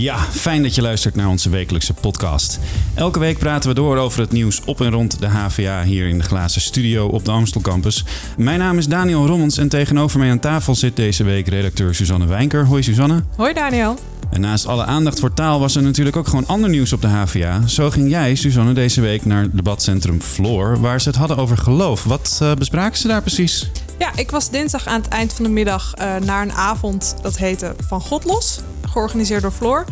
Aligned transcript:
Ja, 0.00 0.18
fijn 0.18 0.62
dat 0.62 0.74
je 0.74 0.82
luistert 0.82 1.14
naar 1.14 1.28
onze 1.28 1.50
wekelijkse 1.50 1.94
podcast. 1.94 2.58
Elke 2.94 3.18
week 3.18 3.38
praten 3.38 3.68
we 3.68 3.74
door 3.74 3.96
over 3.96 4.20
het 4.20 4.32
nieuws 4.32 4.60
op 4.64 4.80
en 4.80 4.90
rond 4.90 5.20
de 5.20 5.26
HVA 5.26 5.82
hier 5.82 6.08
in 6.08 6.18
de 6.18 6.24
glazen 6.24 6.60
studio 6.60 7.06
op 7.06 7.24
de 7.24 7.30
Amstel 7.30 7.60
Campus. 7.60 8.04
Mijn 8.36 8.58
naam 8.58 8.78
is 8.78 8.86
Daniel 8.86 9.26
Rommens 9.26 9.58
en 9.58 9.68
tegenover 9.68 10.18
mij 10.18 10.30
aan 10.30 10.38
tafel 10.38 10.74
zit 10.74 10.96
deze 10.96 11.24
week 11.24 11.48
redacteur 11.48 11.94
Suzanne 11.94 12.26
Wijnker. 12.26 12.66
Hoi 12.66 12.82
Suzanne. 12.82 13.22
Hoi 13.36 13.52
Daniel. 13.52 13.98
En 14.30 14.40
naast 14.40 14.66
alle 14.66 14.84
aandacht 14.84 15.20
voor 15.20 15.34
taal 15.34 15.60
was 15.60 15.76
er 15.76 15.82
natuurlijk 15.82 16.16
ook 16.16 16.28
gewoon 16.28 16.46
ander 16.46 16.70
nieuws 16.70 16.92
op 16.92 17.00
de 17.00 17.08
HVA. 17.08 17.66
Zo 17.66 17.90
ging 17.90 18.10
jij, 18.10 18.34
Suzanne, 18.34 18.72
deze 18.72 19.00
week 19.00 19.24
naar 19.24 19.42
het 19.42 19.56
debatcentrum 19.56 20.20
Floor, 20.20 20.80
waar 20.80 21.00
ze 21.00 21.08
het 21.08 21.18
hadden 21.18 21.36
over 21.36 21.56
geloof. 21.56 22.04
Wat 22.04 22.38
uh, 22.42 22.54
bespraken 22.54 22.98
ze 22.98 23.08
daar 23.08 23.22
precies? 23.22 23.70
Ja, 23.98 24.10
ik 24.16 24.30
was 24.30 24.50
dinsdag 24.50 24.86
aan 24.86 25.00
het 25.00 25.08
eind 25.10 25.32
van 25.32 25.44
de 25.44 25.50
middag 25.50 25.94
uh, 25.98 26.16
naar 26.16 26.42
een 26.42 26.52
avond 26.52 27.16
dat 27.22 27.38
heette 27.38 27.74
Van 27.86 28.00
God 28.00 28.24
Los, 28.24 28.60
georganiseerd 28.90 29.42
door 29.42 29.52
Floor. 29.52 29.84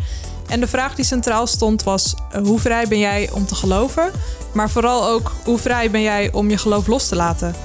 En 0.47 0.59
de 0.59 0.67
vraag 0.67 0.95
die 0.95 1.05
centraal 1.05 1.47
stond 1.47 1.83
was: 1.83 2.15
uh, 2.35 2.41
hoe 2.41 2.59
vrij 2.59 2.87
ben 2.87 2.99
jij 2.99 3.29
om 3.33 3.45
te 3.45 3.55
geloven? 3.55 4.11
Maar 4.51 4.69
vooral 4.69 5.07
ook 5.07 5.31
hoe 5.43 5.57
vrij 5.57 5.91
ben 5.91 6.01
jij 6.01 6.31
om 6.31 6.49
je 6.49 6.57
geloof 6.57 6.87
los 6.87 7.07
te 7.07 7.15
laten? 7.15 7.55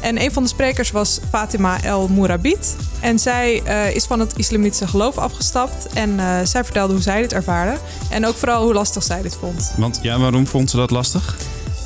En 0.00 0.22
een 0.22 0.32
van 0.32 0.42
de 0.42 0.48
sprekers 0.48 0.90
was 0.90 1.18
Fatima 1.30 1.82
El 1.82 2.08
Mourabit. 2.08 2.76
En 3.00 3.18
zij 3.18 3.62
uh, 3.66 3.94
is 3.94 4.04
van 4.04 4.20
het 4.20 4.36
islamitische 4.36 4.86
geloof 4.86 5.18
afgestapt. 5.18 5.86
En 5.94 6.10
uh, 6.10 6.38
zij 6.44 6.64
vertelde 6.64 6.92
hoe 6.92 7.02
zij 7.02 7.20
dit 7.20 7.32
ervaarde. 7.32 7.76
En 8.10 8.26
ook 8.26 8.34
vooral 8.34 8.62
hoe 8.62 8.72
lastig 8.72 9.02
zij 9.02 9.22
dit 9.22 9.36
vond. 9.40 9.72
Want 9.76 9.98
ja, 10.02 10.18
waarom 10.18 10.46
vond 10.46 10.70
ze 10.70 10.76
dat 10.76 10.90
lastig? 10.90 11.36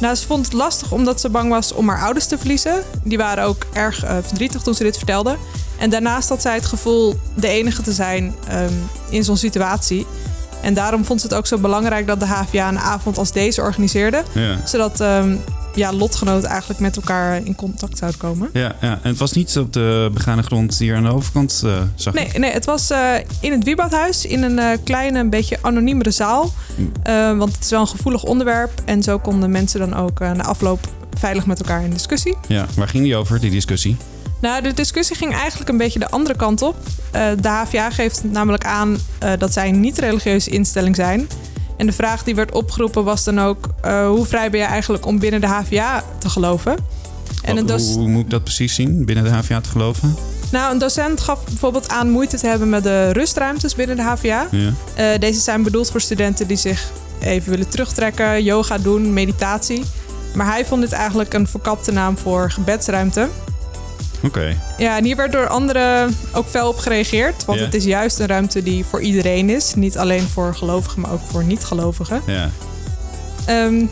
Nou, 0.01 0.15
ze 0.15 0.27
vond 0.27 0.45
het 0.45 0.55
lastig 0.55 0.93
omdat 0.93 1.21
ze 1.21 1.29
bang 1.29 1.51
was 1.51 1.73
om 1.73 1.89
haar 1.89 2.03
ouders 2.03 2.27
te 2.27 2.39
verliezen. 2.39 2.83
Die 3.03 3.19
waren 3.19 3.45
ook 3.45 3.67
erg 3.73 4.05
uh, 4.05 4.17
verdrietig 4.23 4.63
toen 4.63 4.75
ze 4.75 4.83
dit 4.83 4.97
vertelde. 4.97 5.37
En 5.79 5.91
daarnaast 5.91 6.29
had 6.29 6.43
zij 6.43 6.55
het 6.55 6.67
gevoel 6.67 7.19
de 7.35 7.49
enige 7.49 7.83
te 7.83 7.93
zijn 7.93 8.35
um, 8.53 8.89
in 9.11 9.25
zo'n 9.25 9.37
situatie. 9.37 10.07
En 10.63 10.75
daarom 10.75 11.05
vond 11.05 11.21
ze 11.21 11.27
het 11.27 11.37
ook 11.37 11.47
zo 11.47 11.59
belangrijk 11.59 12.07
dat 12.07 12.21
de 12.21 12.27
HVA 12.27 12.69
een 12.69 12.79
avond 12.79 13.19
als 13.19 13.33
deze 13.33 13.61
organiseerde. 13.61 14.23
Ja. 14.33 14.57
Zodat 14.65 15.01
um, 15.01 15.41
ja, 15.75 15.93
lotgenoten 15.93 16.49
eigenlijk 16.49 16.81
met 16.81 16.97
elkaar 16.97 17.41
in 17.45 17.55
contact 17.55 17.99
zouden 17.99 18.21
komen. 18.21 18.51
Ja, 18.53 18.75
ja, 18.81 18.99
en 19.03 19.11
het 19.11 19.19
was 19.19 19.33
niet 19.33 19.59
op 19.59 19.73
de 19.73 20.11
begane 20.13 20.43
grond 20.43 20.79
hier 20.79 20.97
aan 20.97 21.03
de 21.03 21.13
overkant, 21.13 21.63
uh, 21.65 21.81
zag 21.95 22.15
nee, 22.15 22.25
ik. 22.25 22.39
Nee, 22.39 22.53
het 22.53 22.65
was 22.65 22.91
uh, 22.91 23.15
in 23.41 23.53
het 23.53 23.65
Wieboudhuis 23.65 24.27
in 24.27 24.43
een 24.43 24.59
uh, 24.59 24.71
kleine, 24.85 25.19
een 25.19 25.31
beetje 25.31 25.59
anoniemere 25.61 26.11
zaal. 26.11 26.53
Mm. 26.77 27.39
want 27.39 27.53
het 27.53 27.65
is 27.65 27.71
wel 27.71 27.81
een 27.81 27.89
gevoelig 27.89 28.23
onderwerp. 28.23 28.83
En 28.85 29.03
zo 29.03 29.19
konden 29.19 29.51
mensen 29.51 29.81
dan 29.81 29.95
ook 29.95 30.19
na 30.19 30.43
afloop 30.45 30.89
veilig 31.19 31.47
met 31.47 31.59
elkaar 31.59 31.85
in 31.85 31.91
discussie. 31.91 32.37
Ja, 32.49 32.67
waar 32.77 32.89
ging 32.89 33.05
die 33.05 33.17
over, 33.17 33.41
die 33.41 33.51
discussie? 33.51 33.97
Nou, 34.41 34.63
de 34.63 34.73
discussie 34.73 35.17
ging 35.17 35.35
eigenlijk 35.35 35.71
een 35.71 35.77
beetje 35.77 35.99
de 35.99 36.11
andere 36.11 36.37
kant 36.37 36.63
op. 36.63 36.77
Uh, 37.15 37.29
de 37.41 37.49
HVA 37.49 37.91
geeft 37.91 38.25
namelijk 38.25 38.65
aan 38.65 38.97
uh, 39.23 39.33
dat 39.39 39.53
zij 39.53 39.69
een 39.69 39.81
niet-religieuze 39.81 40.51
instelling 40.51 40.97
zijn. 40.97 41.29
En 41.77 41.87
de 41.87 41.93
vraag 41.93 42.25
die 42.25 42.35
werd 42.35 42.53
opgeroepen 42.53 43.05
was 43.05 43.25
dan 43.25 43.41
ook: 43.41 43.69
uh, 43.85 44.09
hoe 44.09 44.27
vrij 44.27 44.51
ben 44.51 44.61
je 44.61 44.67
eigenlijk 44.67 45.07
om 45.07 45.19
binnen 45.19 45.41
de 45.41 45.47
HVA 45.47 46.05
te 46.19 46.29
geloven? 46.29 46.77
En 47.43 47.59
hoe, 47.59 47.81
hoe 47.81 48.09
moet 48.09 48.25
ik 48.25 48.31
dat 48.31 48.45
precies 48.45 48.75
zien, 48.75 49.05
binnen 49.05 49.25
de 49.25 49.31
HVA 49.31 49.61
te 49.61 49.69
geloven? 49.69 50.17
Nou, 50.53 50.73
een 50.73 50.79
docent 50.79 51.21
gaf 51.21 51.45
bijvoorbeeld 51.45 51.89
aan 51.89 52.11
moeite 52.11 52.37
te 52.37 52.47
hebben 52.47 52.69
met 52.69 52.83
de 52.83 53.11
rustruimtes 53.11 53.75
binnen 53.75 53.97
de 53.97 54.03
HVA. 54.03 54.49
Ja. 54.51 55.19
deze 55.19 55.41
zijn 55.41 55.63
bedoeld 55.63 55.91
voor 55.91 56.01
studenten 56.01 56.47
die 56.47 56.57
zich 56.57 56.91
even 57.21 57.51
willen 57.51 57.69
terugtrekken, 57.69 58.43
yoga 58.43 58.79
doen, 58.79 59.13
meditatie. 59.13 59.83
Maar 60.35 60.47
hij 60.47 60.67
vond 60.67 60.81
dit 60.81 60.93
eigenlijk 60.93 61.35
een 61.35 61.47
verkapte 61.47 61.93
naam 61.93 62.19
voor 62.19 62.51
gebedsruimte. 62.51 63.29
Oké. 64.23 64.27
Okay. 64.27 64.57
Ja, 64.79 64.97
en 64.97 65.05
hier 65.05 65.17
werd 65.17 65.33
door 65.33 65.49
anderen 65.49 66.17
ook 66.33 66.47
fel 66.47 66.69
op 66.69 66.79
gereageerd. 66.79 67.45
Want 67.45 67.61
het 67.61 67.75
is 67.75 67.85
juist 67.85 68.19
een 68.19 68.27
ruimte 68.27 68.63
die 68.63 68.85
voor 68.85 69.01
iedereen 69.01 69.51
is. 69.51 69.75
Niet 69.75 69.99
alleen 69.99 70.29
voor 70.29 70.55
gelovigen, 70.55 71.01
maar 71.01 71.13
ook 71.13 71.23
voor 71.31 71.45
niet-gelovigen. 71.45 72.23
Ja. 72.27 72.51
Ehm, 73.47 73.85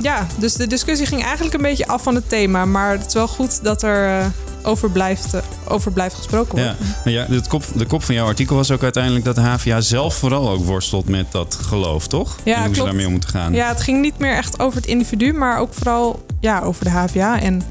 ja, 0.00 0.26
dus 0.38 0.54
de 0.54 0.66
discussie 0.66 1.06
ging 1.06 1.22
eigenlijk 1.22 1.54
een 1.54 1.62
beetje 1.62 1.86
af 1.86 2.02
van 2.02 2.14
het 2.14 2.28
thema. 2.28 2.64
Maar 2.64 2.90
het 2.90 3.06
is 3.06 3.14
wel 3.14 3.28
goed 3.28 3.64
dat 3.64 3.82
er 3.82 4.20
uh, 4.20 4.26
over, 4.62 4.90
blijft, 4.90 5.34
uh, 5.34 5.40
over 5.68 5.92
blijft 5.92 6.14
gesproken 6.14 6.56
worden. 6.56 6.76
Ja, 7.04 7.10
ja 7.10 7.26
de, 7.26 7.40
kop, 7.48 7.64
de 7.74 7.86
kop 7.86 8.02
van 8.02 8.14
jouw 8.14 8.26
artikel 8.26 8.56
was 8.56 8.70
ook 8.70 8.82
uiteindelijk 8.82 9.24
dat 9.24 9.34
de 9.34 9.40
HVA 9.40 9.80
zelf 9.80 10.14
vooral 10.14 10.50
ook 10.50 10.64
worstelt 10.64 11.08
met 11.08 11.32
dat 11.32 11.58
geloof, 11.62 12.06
toch? 12.06 12.36
Ja, 12.44 12.54
en 12.54 12.54
hoe 12.54 12.62
klopt. 12.62 12.76
ze 12.76 12.84
daarmee 12.84 13.06
om 13.06 13.12
moeten 13.12 13.30
gaan. 13.30 13.52
Ja, 13.52 13.68
het 13.68 13.80
ging 13.80 14.00
niet 14.00 14.18
meer 14.18 14.36
echt 14.36 14.60
over 14.60 14.76
het 14.76 14.86
individu, 14.86 15.32
maar 15.32 15.58
ook 15.58 15.74
vooral 15.74 16.24
ja, 16.40 16.60
over 16.60 16.84
de 16.84 16.90
HVA. 16.90 17.40
En 17.40 17.62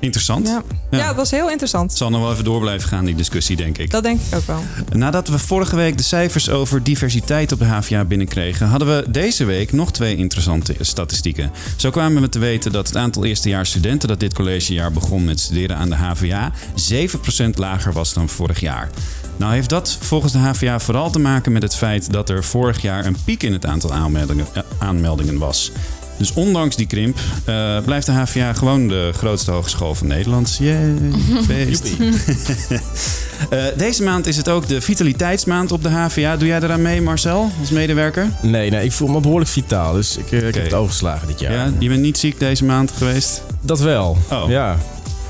Interessant. 0.00 0.46
ja. 0.46 0.62
Ja. 0.90 0.98
Ja. 0.98 1.06
het 1.06 1.16
was 1.16 1.30
heel 1.30 1.50
interessant. 1.50 1.90
Het 1.90 1.98
zal 1.98 2.10
nog 2.10 2.20
wel 2.20 2.32
even 2.32 2.44
door 2.44 2.60
blijven 2.60 2.88
gaan, 2.88 3.04
die 3.04 3.14
discussie, 3.14 3.56
denk 3.56 3.78
ik. 3.78 3.90
Dat 3.90 4.02
denk 4.02 4.20
ik 4.20 4.34
ook 4.34 4.46
wel. 4.46 4.60
Nadat 4.92 5.28
we 5.28 5.38
vorige 5.38 5.76
week 5.76 5.96
de 5.96 6.02
cijfers 6.02 6.50
over 6.50 6.82
diversiteit 6.82 7.52
op 7.52 7.58
de 7.58 7.64
HVA 7.64 8.04
binnenkregen, 8.04 8.66
hadden 8.66 8.88
we 8.88 9.10
deze 9.10 9.44
week 9.44 9.72
nog 9.72 9.92
twee 9.92 10.16
interessante 10.16 10.74
statistieken. 10.80 11.52
Zo 11.76 11.90
kwamen 11.90 12.22
we 12.22 12.28
te 12.28 12.38
weten 12.38 12.72
dat 12.72 12.86
het 12.86 12.96
aantal 12.96 13.24
eerstejaars 13.24 13.70
studenten 13.70 14.08
dat 14.08 14.20
dit 14.20 14.34
collegejaar 14.34 14.92
begon 14.92 15.24
met 15.24 15.40
studeren 15.40 15.76
aan 15.76 15.88
de 15.88 15.96
HVA 15.96 16.52
7% 17.46 17.50
lager 17.54 17.92
was 17.92 18.12
dan 18.12 18.28
vorig 18.28 18.60
jaar. 18.60 18.90
Nou 19.36 19.52
heeft 19.52 19.68
dat 19.68 19.98
volgens 20.00 20.32
de 20.32 20.38
HVA 20.38 20.80
vooral 20.80 21.10
te 21.10 21.18
maken 21.18 21.52
met 21.52 21.62
het 21.62 21.76
feit 21.76 22.12
dat 22.12 22.28
er 22.28 22.44
vorig 22.44 22.82
jaar 22.82 23.04
een 23.06 23.16
piek 23.24 23.42
in 23.42 23.52
het 23.52 23.66
aantal 23.66 23.92
aanmeldingen, 23.92 24.46
eh, 24.52 24.62
aanmeldingen 24.78 25.38
was. 25.38 25.72
Dus 26.16 26.32
ondanks 26.32 26.76
die 26.76 26.86
krimp 26.86 27.18
uh, 27.48 27.78
blijft 27.84 28.06
de 28.06 28.12
HVA 28.12 28.52
gewoon 28.52 28.88
de 28.88 29.10
grootste 29.16 29.50
hogeschool 29.50 29.94
van 29.94 30.06
Nederland. 30.06 30.56
Yay, 30.60 30.94
feest. 31.46 31.86
uh, 31.98 33.64
deze 33.76 34.02
maand 34.02 34.26
is 34.26 34.36
het 34.36 34.48
ook 34.48 34.68
de 34.68 34.80
vitaliteitsmaand 34.80 35.72
op 35.72 35.82
de 35.82 35.88
HVA. 35.88 36.36
Doe 36.36 36.48
jij 36.48 36.60
eraan 36.60 36.82
mee, 36.82 37.02
Marcel, 37.02 37.50
als 37.60 37.70
medewerker? 37.70 38.28
Nee, 38.42 38.70
nee, 38.70 38.84
ik 38.84 38.92
voel 38.92 39.08
me 39.08 39.20
behoorlijk 39.20 39.50
vitaal. 39.50 39.92
Dus 39.92 40.16
ik, 40.16 40.30
ik 40.30 40.38
Oké. 40.38 40.44
heb 40.44 40.64
het 40.64 40.74
overgeslagen 40.74 41.26
dit 41.26 41.40
jaar. 41.40 41.52
Ja, 41.52 41.72
je 41.78 41.88
bent 41.88 42.00
niet 42.00 42.18
ziek 42.18 42.38
deze 42.38 42.64
maand 42.64 42.90
geweest? 42.96 43.42
Dat 43.60 43.80
wel. 43.80 44.16
Oh. 44.30 44.48
Ja. 44.48 44.76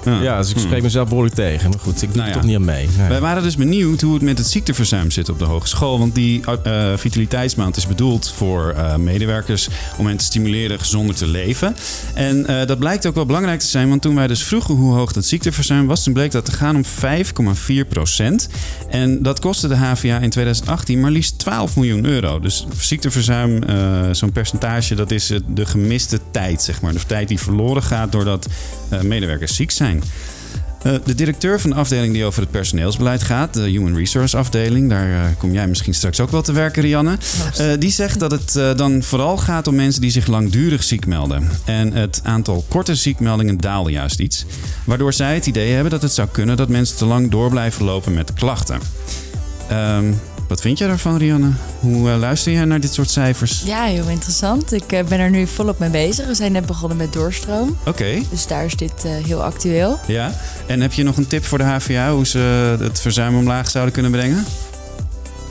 Ja. 0.06 0.22
ja, 0.22 0.38
dus 0.38 0.50
ik 0.50 0.58
spreek 0.58 0.82
mezelf 0.82 1.08
behoorlijk 1.08 1.34
tegen. 1.34 1.70
Maar 1.70 1.78
goed, 1.78 2.02
ik 2.02 2.08
doe 2.08 2.16
Nou 2.16 2.28
er 2.28 2.34
toch 2.34 2.44
niet 2.44 2.56
aan 2.56 2.64
mee. 2.64 2.88
Nee. 2.98 3.08
Wij 3.08 3.20
waren 3.20 3.42
dus 3.42 3.56
benieuwd 3.56 4.00
hoe 4.00 4.14
het 4.14 4.22
met 4.22 4.38
het 4.38 4.46
ziekteverzuim 4.46 5.10
zit 5.10 5.28
op 5.28 5.38
de 5.38 5.44
hogeschool. 5.44 5.98
Want 5.98 6.14
die 6.14 6.42
uh, 6.66 6.92
vitaliteitsmaand 6.96 7.76
is 7.76 7.86
bedoeld 7.86 8.32
voor 8.36 8.74
uh, 8.76 8.96
medewerkers 8.96 9.68
om 9.96 10.06
hen 10.06 10.16
te 10.16 10.24
stimuleren 10.24 10.78
gezonder 10.78 11.14
te 11.14 11.26
leven. 11.26 11.76
En 12.14 12.46
uh, 12.50 12.66
dat 12.66 12.78
blijkt 12.78 13.06
ook 13.06 13.14
wel 13.14 13.26
belangrijk 13.26 13.60
te 13.60 13.66
zijn. 13.66 13.88
Want 13.88 14.02
toen 14.02 14.14
wij 14.14 14.26
dus 14.26 14.42
vroegen 14.42 14.74
hoe 14.74 14.94
hoog 14.94 15.12
dat 15.12 15.24
ziekteverzuim 15.24 15.86
was, 15.86 16.02
toen 16.02 16.12
bleek 16.12 16.30
dat 16.32 16.44
te 16.44 16.52
gaan 16.52 16.76
om 16.76 16.84
5,4 16.84 17.88
procent. 17.88 18.48
En 18.90 19.22
dat 19.22 19.40
kostte 19.40 19.68
de 19.68 19.76
HVA 19.76 20.18
in 20.18 20.30
2018 20.30 21.00
maar 21.00 21.10
liefst 21.10 21.38
12 21.38 21.76
miljoen 21.76 22.04
euro. 22.04 22.40
Dus 22.40 22.66
ziekteverzuim, 22.78 23.62
zo'n 24.14 24.32
percentage, 24.32 24.94
dat 24.94 25.10
is 25.10 25.32
de 25.46 25.66
gemiste 25.66 26.20
tijd, 26.30 26.62
zeg 26.62 26.80
maar. 26.80 26.92
De 26.92 27.00
tijd 27.06 27.28
die 27.28 27.40
verloren 27.40 27.82
gaat 27.82 28.12
doordat 28.12 28.46
medewerkers 29.02 29.56
ziek 29.56 29.70
zijn. 29.70 29.95
Uh, 30.86 30.92
de 31.04 31.14
directeur 31.14 31.60
van 31.60 31.70
de 31.70 31.76
afdeling 31.76 32.12
die 32.12 32.24
over 32.24 32.40
het 32.40 32.50
personeelsbeleid 32.50 33.22
gaat, 33.22 33.54
de 33.54 33.60
Human 33.60 33.96
Resource 33.96 34.36
afdeling, 34.36 34.88
daar 34.88 35.08
uh, 35.08 35.20
kom 35.38 35.52
jij 35.52 35.66
misschien 35.68 35.94
straks 35.94 36.20
ook 36.20 36.30
wel 36.30 36.42
te 36.42 36.52
werken, 36.52 36.82
Rianne. 36.82 37.18
Uh, 37.60 37.66
die 37.78 37.90
zegt 37.90 38.20
dat 38.20 38.30
het 38.30 38.78
dan 38.78 39.02
vooral 39.02 39.36
gaat 39.36 39.66
om 39.66 39.74
mensen 39.74 40.00
die 40.00 40.10
zich 40.10 40.26
langdurig 40.26 40.82
ziek 40.82 41.06
melden. 41.06 41.48
En 41.64 41.92
het 41.92 42.20
aantal 42.22 42.64
korte 42.68 42.94
ziekmeldingen 42.94 43.58
daalde 43.58 43.90
juist 43.90 44.18
iets. 44.18 44.44
Waardoor 44.84 45.12
zij 45.12 45.34
het 45.34 45.46
idee 45.46 45.72
hebben 45.72 45.90
dat 45.90 46.02
het 46.02 46.12
zou 46.12 46.28
kunnen 46.28 46.56
dat 46.56 46.68
mensen 46.68 46.96
te 46.96 47.04
lang 47.04 47.30
door 47.30 47.50
blijven 47.50 47.84
lopen 47.84 48.14
met 48.14 48.32
klachten. 48.32 48.80
Um, 49.72 50.20
wat 50.48 50.60
vind 50.60 50.78
jij 50.78 50.88
daarvan, 50.88 51.16
Rianne? 51.16 51.50
Hoe 51.80 52.08
uh, 52.08 52.18
luister 52.18 52.52
jij 52.52 52.64
naar 52.64 52.80
dit 52.80 52.94
soort 52.94 53.10
cijfers? 53.10 53.62
Ja, 53.64 53.84
heel 53.84 54.08
interessant. 54.08 54.72
Ik 54.72 54.92
uh, 54.92 55.04
ben 55.04 55.18
er 55.18 55.30
nu 55.30 55.46
volop 55.46 55.78
mee 55.78 55.90
bezig. 55.90 56.26
We 56.26 56.34
zijn 56.34 56.52
net 56.52 56.66
begonnen 56.66 56.96
met 56.96 57.12
doorstroom. 57.12 57.68
Oké. 57.80 57.88
Okay. 57.88 58.26
Dus 58.30 58.46
daar 58.46 58.64
is 58.64 58.74
dit 58.76 59.04
uh, 59.06 59.24
heel 59.24 59.42
actueel. 59.42 59.98
Ja. 60.06 60.32
En 60.66 60.80
heb 60.80 60.92
je 60.92 61.02
nog 61.02 61.16
een 61.16 61.26
tip 61.26 61.44
voor 61.44 61.58
de 61.58 61.64
HVA 61.64 62.12
hoe 62.12 62.26
ze 62.26 62.38
het 62.80 63.00
verzuim 63.00 63.36
omlaag 63.36 63.70
zouden 63.70 63.92
kunnen 63.92 64.10
brengen? 64.10 64.44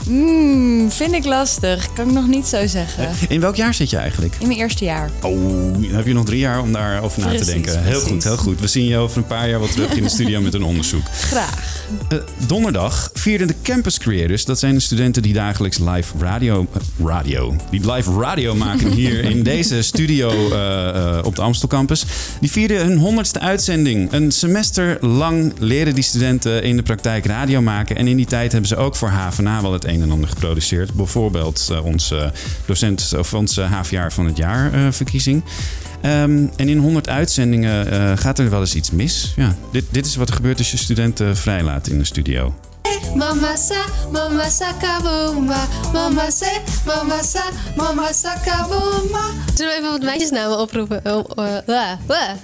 Mm, 0.08 0.90
vind 0.90 1.12
ik 1.12 1.24
lastig. 1.24 1.92
Kan 1.92 2.08
ik 2.08 2.14
nog 2.14 2.26
niet 2.26 2.46
zo 2.46 2.66
zeggen. 2.66 3.08
In 3.28 3.40
welk 3.40 3.56
jaar 3.56 3.74
zit 3.74 3.90
je 3.90 3.96
eigenlijk? 3.96 4.34
In 4.38 4.46
mijn 4.46 4.58
eerste 4.58 4.84
jaar. 4.84 5.10
Oh, 5.22 5.52
dan 5.72 5.84
heb 5.90 6.06
je 6.06 6.12
nog 6.12 6.24
drie 6.24 6.38
jaar 6.38 6.60
om 6.60 6.72
daarover 6.72 7.20
na 7.20 7.38
te 7.38 7.44
denken. 7.44 7.72
Heel 7.72 7.90
precies. 7.90 8.08
goed, 8.08 8.24
heel 8.24 8.36
goed. 8.36 8.60
We 8.60 8.66
zien 8.66 8.86
je 8.86 8.96
over 8.96 9.16
een 9.16 9.26
paar 9.26 9.48
jaar 9.48 9.58
wel 9.58 9.68
terug 9.68 9.92
in 9.92 10.02
de 10.02 10.08
studio 10.08 10.40
met 10.40 10.54
een 10.54 10.62
onderzoek. 10.62 11.04
Graag. 11.30 11.84
Eh, 12.08 12.18
donderdag 12.46 13.10
vierden 13.14 13.46
de 13.46 13.54
Campus 13.62 13.98
Creators, 13.98 14.44
dat 14.44 14.58
zijn 14.58 14.74
de 14.74 14.80
studenten 14.80 15.22
die 15.22 15.32
dagelijks 15.32 15.78
live 15.78 16.14
radio, 16.18 16.66
eh, 16.72 17.06
radio, 17.06 17.56
die 17.70 17.92
live 17.92 18.20
radio 18.20 18.54
maken 18.54 18.92
hier 19.00 19.24
in 19.24 19.42
deze 19.42 19.82
studio 19.82 20.50
eh, 20.50 20.88
eh, 20.88 21.24
op 21.24 21.36
de 21.36 21.42
Amstel 21.42 21.68
Campus. 21.68 22.04
Die 22.40 22.50
vierden 22.50 22.86
hun 22.86 22.98
honderdste 22.98 23.40
uitzending. 23.40 24.12
Een 24.12 24.32
semester 24.32 25.06
lang 25.06 25.52
leren 25.58 25.94
die 25.94 26.04
studenten 26.04 26.62
in 26.62 26.76
de 26.76 26.82
praktijk 26.82 27.26
radio 27.26 27.62
maken. 27.62 27.96
En 27.96 28.06
in 28.06 28.16
die 28.16 28.26
tijd 28.26 28.52
hebben 28.52 28.68
ze 28.68 28.76
ook 28.76 28.96
voor 28.96 29.08
HVA 29.08 29.62
wel 29.62 29.72
het 29.72 29.84
een 29.84 29.95
en 30.02 30.10
ander 30.10 30.28
geproduceerd. 30.28 30.94
Bijvoorbeeld 30.94 31.68
eh, 31.72 31.84
onze 31.84 32.32
docent 32.66 33.14
of 33.18 33.34
onze 33.34 33.62
HVA 33.62 34.10
van 34.10 34.26
het 34.26 34.36
jaar 34.36 34.72
eh, 34.72 34.86
verkiezing. 34.90 35.42
Ehm, 36.00 36.46
en 36.56 36.68
in 36.68 36.78
100 36.78 37.08
uitzendingen 37.08 37.90
eh, 37.90 38.16
gaat 38.16 38.38
er 38.38 38.50
wel 38.50 38.60
eens 38.60 38.74
iets 38.74 38.90
mis. 38.90 39.32
Ja, 39.36 39.56
dit, 39.72 39.84
dit 39.90 40.06
is 40.06 40.16
wat 40.16 40.28
er 40.28 40.34
gebeurt 40.34 40.58
als 40.58 40.70
je 40.70 40.76
studenten 40.76 41.36
vrijlaat 41.36 41.88
in 41.88 41.98
de 41.98 42.04
studio. 42.04 42.54
Mama 43.16 43.56
sa, 43.56 43.84
mama 44.12 44.48
sa. 44.48 44.74
Mama 45.92 46.30
se, 46.30 46.60
mama 46.84 47.22
sa, 47.22 47.42
mama 47.76 48.12
sa. 48.12 48.32
Zullen 49.54 49.72
we 49.72 49.78
even 49.78 49.90
wat 49.90 50.02
meisjesnamen 50.02 50.58
oproepen? 50.58 51.04
Eh, 51.04 51.22
wa, 51.34 51.62
wa, 51.66 51.98
wa. 52.06 52.36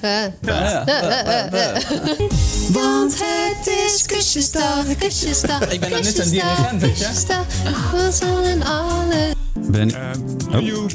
Want 2.73 3.15
het 3.19 3.67
is 3.67 4.07
kusjesdag, 4.07 4.97
kusjesdag. 4.99 5.73
Ik 5.73 5.81
ben 5.81 5.91
net 5.91 6.19
een 6.19 6.31
dirigent, 6.31 6.81
weet 6.81 6.99
je. 6.99 7.05
kusjesdag. 7.05 7.47
We 7.91 8.11
zullen 8.13 8.63
alle 8.63 9.35
Ben, 9.71 9.91
oh, 9.91 10.55
oh, 10.55 10.89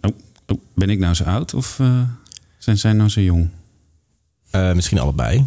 oh, 0.00 0.12
oh. 0.46 0.58
ben 0.74 0.90
ik 0.90 0.98
nou 0.98 1.14
zo 1.14 1.24
oud 1.24 1.54
of 1.54 1.78
eh, 1.80 2.00
zijn 2.58 2.78
zij 2.78 2.92
nou 2.92 3.08
zo 3.08 3.20
jong? 3.20 3.48
Eh, 4.50 4.72
misschien 4.72 4.98
allebei. 4.98 5.44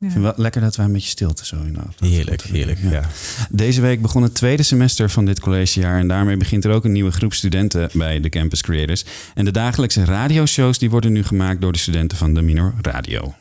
Ik 0.00 0.10
vind 0.10 0.24
wel 0.24 0.32
lekker 0.36 0.60
dat 0.60 0.76
wij 0.76 0.86
een 0.86 0.92
beetje 0.92 1.08
stilte 1.08 1.46
zo 1.46 1.56
in 1.56 1.72
de 1.72 1.78
afloop. 1.78 2.00
Heerlijk, 2.00 2.42
heerlijk. 2.42 2.78
Ja. 2.90 3.02
Deze 3.50 3.80
week 3.80 4.02
begon 4.02 4.22
het 4.22 4.34
tweede 4.34 4.62
semester 4.62 5.10
van 5.10 5.24
dit 5.24 5.40
collegejaar 5.40 5.98
en 5.98 6.08
daarmee 6.08 6.36
begint 6.36 6.64
er 6.64 6.70
ook 6.70 6.84
een 6.84 6.92
nieuwe 6.92 7.10
groep 7.10 7.32
studenten 7.32 7.90
bij 7.92 8.20
de 8.20 8.28
Campus 8.28 8.62
Creators. 8.62 9.04
En 9.34 9.44
de 9.44 9.50
dagelijkse 9.50 10.04
radioshows 10.04 10.78
die 10.78 10.90
worden 10.90 11.12
nu 11.12 11.24
gemaakt 11.24 11.60
door 11.60 11.72
de 11.72 11.78
studenten 11.78 12.18
van 12.18 12.34
de 12.34 12.42
Minor 12.42 12.74
Radio. 12.82 13.34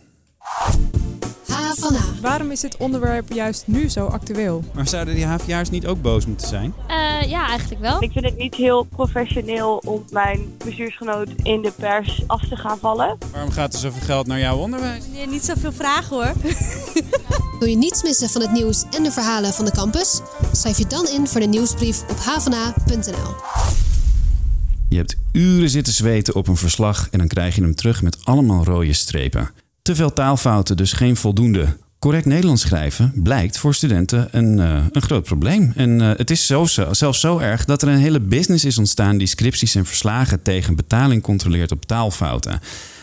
Waarom 2.21 2.51
is 2.51 2.59
dit 2.59 2.77
onderwerp 2.77 3.33
juist 3.33 3.63
nu 3.67 3.89
zo 3.89 4.05
actueel? 4.05 4.63
Maar 4.73 4.87
zouden 4.87 5.15
die 5.15 5.25
HVA's 5.25 5.69
niet 5.69 5.87
ook 5.87 6.01
boos 6.01 6.25
moeten 6.25 6.47
zijn? 6.47 6.73
Eh, 6.87 7.04
ja, 7.29 7.47
eigenlijk 7.47 7.81
wel. 7.81 8.03
Ik 8.03 8.11
vind 8.11 8.25
het 8.25 8.37
niet 8.37 8.55
heel 8.55 8.83
professioneel 8.83 9.81
om 9.85 10.05
mijn 10.09 10.55
bestuursgenoot 10.65 11.29
in 11.43 11.61
de 11.61 11.71
pers 11.71 12.23
af 12.27 12.47
te 12.47 12.55
gaan 12.55 12.77
vallen. 12.77 13.17
Waarom 13.31 13.51
gaat 13.51 13.73
er 13.73 13.79
zoveel 13.79 14.01
geld 14.01 14.27
naar 14.27 14.39
jouw 14.39 14.57
onderwijs? 14.57 15.03
Nee, 15.13 15.27
niet 15.27 15.45
zoveel 15.45 15.71
vragen 15.71 16.15
hoor. 16.15 16.33
Wil 17.59 17.67
je 17.67 17.77
niets 17.77 18.03
missen 18.03 18.29
van 18.29 18.41
het 18.41 18.51
nieuws 18.51 18.83
en 18.91 19.03
de 19.03 19.11
verhalen 19.11 19.53
van 19.53 19.65
de 19.65 19.71
campus? 19.71 20.21
Schrijf 20.51 20.77
je 20.77 20.87
dan 20.87 21.07
in 21.07 21.27
voor 21.27 21.39
de 21.39 21.47
nieuwsbrief 21.47 22.01
op 22.01 22.17
havana.nl. 22.17 23.35
Je 24.89 24.97
hebt 24.97 25.17
uren 25.31 25.69
zitten 25.69 25.93
zweten 25.93 26.35
op 26.35 26.47
een 26.47 26.57
verslag 26.57 27.07
en 27.09 27.19
dan 27.19 27.27
krijg 27.27 27.55
je 27.55 27.61
hem 27.61 27.75
terug 27.75 28.01
met 28.01 28.17
allemaal 28.23 28.63
rode 28.63 28.93
strepen. 28.93 29.51
Te 29.81 29.95
veel 29.95 30.13
taalfouten, 30.13 30.77
dus 30.77 30.93
geen 30.93 31.15
voldoende. 31.15 31.77
Correct 32.05 32.25
Nederlands 32.25 32.61
schrijven 32.61 33.11
blijkt 33.15 33.57
voor 33.57 33.75
studenten 33.75 34.27
een, 34.31 34.59
eh, 34.59 34.83
een 34.91 35.01
groot 35.01 35.23
probleem. 35.23 35.73
En 35.75 36.01
eh, 36.01 36.11
het 36.17 36.31
is 36.31 36.45
zo, 36.45 36.65
zelfs 36.91 37.19
zo 37.19 37.37
erg 37.37 37.65
dat 37.65 37.81
er 37.81 37.87
een 37.87 37.97
hele 37.97 38.19
business 38.19 38.65
is 38.65 38.77
ontstaan 38.77 39.17
die 39.17 39.27
scripties 39.27 39.75
en 39.75 39.85
verslagen 39.85 40.41
tegen 40.41 40.75
betaling 40.75 41.21
controleert 41.21 41.71
op 41.71 41.85
taalfouten. 41.85 42.59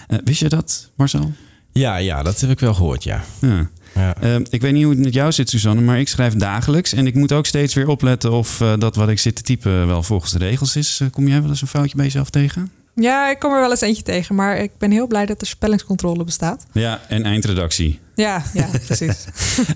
Eh, 0.09 0.19
wist 0.25 0.41
je 0.41 0.49
dat, 0.49 0.91
Marcel? 0.97 1.33
Ja, 1.73 1.97
ja, 1.97 2.23
dat 2.23 2.41
heb 2.41 2.51
ik 2.51 2.61
wel 2.61 2.75
gehoord, 2.75 3.05
ja. 3.05 3.25
Ja. 3.41 3.69
ja. 3.95 4.41
Ik 4.51 4.61
weet 4.61 4.73
niet 4.73 4.85
hoe 4.85 4.93
het 4.93 5.05
met 5.05 5.15
jou 5.15 5.33
zit, 5.33 5.51
Suzanne, 5.51 5.83
maar 5.83 6.01
ik 6.01 6.09
schrijf 6.09 6.35
dagelijks. 6.35 6.93
En 6.93 7.07
ik 7.07 7.15
moet 7.15 7.33
ook 7.33 7.47
steeds 7.47 7.75
weer 7.75 7.89
opletten 7.89 8.33
of 8.33 8.63
dat 8.79 8.97
wat 8.97 9.09
ik 9.09 9.19
zit 9.19 9.37
te 9.37 9.43
typen 9.43 9.87
wel 9.87 10.03
volgens 10.03 10.33
de 10.33 10.39
regels 10.39 10.77
is. 10.77 11.01
Kom 11.11 11.29
jij 11.29 11.41
wel 11.41 11.51
eens 11.51 11.63
een 11.63 11.69
foutje 11.69 11.97
bij 11.97 12.05
jezelf 12.05 12.31
tegen? 12.31 12.71
Ja, 12.95 13.31
ik 13.31 13.39
kom 13.39 13.53
er 13.53 13.61
wel 13.61 13.71
eens 13.71 13.81
eentje 13.81 14.03
tegen, 14.03 14.35
maar 14.35 14.57
ik 14.57 14.71
ben 14.79 14.91
heel 14.91 15.07
blij 15.07 15.27
dat 15.27 15.41
er 15.41 15.47
spellingscontrole 15.47 16.25
bestaat. 16.25 16.67
Ja, 16.73 17.01
en 17.09 17.23
eindredactie. 17.25 18.01
Ja, 18.15 18.43
ja, 18.53 18.69
precies. 18.87 19.25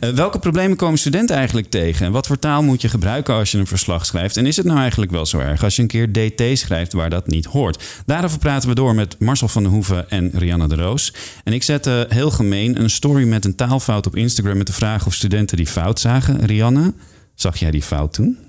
Eh, 0.00 0.10
welke 0.10 0.38
problemen 0.38 0.76
komen 0.76 0.98
studenten 0.98 1.36
eigenlijk 1.36 1.70
tegen? 1.70 2.06
En 2.06 2.12
wat 2.12 2.26
voor 2.26 2.38
taal 2.38 2.62
moet 2.62 2.80
je 2.80 2.88
gebruiken 2.88 3.34
als 3.34 3.50
je 3.50 3.58
een 3.58 3.66
verslag 3.66 4.06
schrijft? 4.06 4.36
En 4.36 4.46
is 4.46 4.56
het 4.56 4.66
nou 4.66 4.78
eigenlijk 4.78 5.10
wel 5.10 5.26
zo 5.26 5.38
erg 5.38 5.64
als 5.64 5.76
je 5.76 5.82
een 5.82 5.88
keer 5.88 6.12
DT 6.12 6.58
schrijft 6.58 6.92
waar 6.92 7.10
dat 7.10 7.26
niet 7.26 7.44
hoort? 7.44 7.84
Daarover 8.06 8.38
praten 8.38 8.68
we 8.68 8.74
door 8.74 8.94
met 8.94 9.18
Marcel 9.18 9.48
van 9.48 9.62
der 9.62 9.72
Hoeven 9.72 10.10
en 10.10 10.30
Rianne 10.34 10.68
de 10.68 10.74
Roos. 10.74 11.12
En 11.44 11.52
ik 11.52 11.62
zette 11.62 12.06
heel 12.08 12.30
gemeen 12.30 12.80
een 12.80 12.90
story 12.90 13.26
met 13.28 13.44
een 13.44 13.54
taalfout 13.54 14.06
op 14.06 14.16
Instagram 14.16 14.56
met 14.56 14.66
de 14.66 14.72
vraag 14.72 15.06
of 15.06 15.14
studenten 15.14 15.56
die 15.56 15.66
fout 15.66 16.00
zagen. 16.00 16.46
Rianne, 16.46 16.94
zag 17.34 17.56
jij 17.56 17.70
die 17.70 17.82
fout 17.82 18.12
toen? 18.12 18.45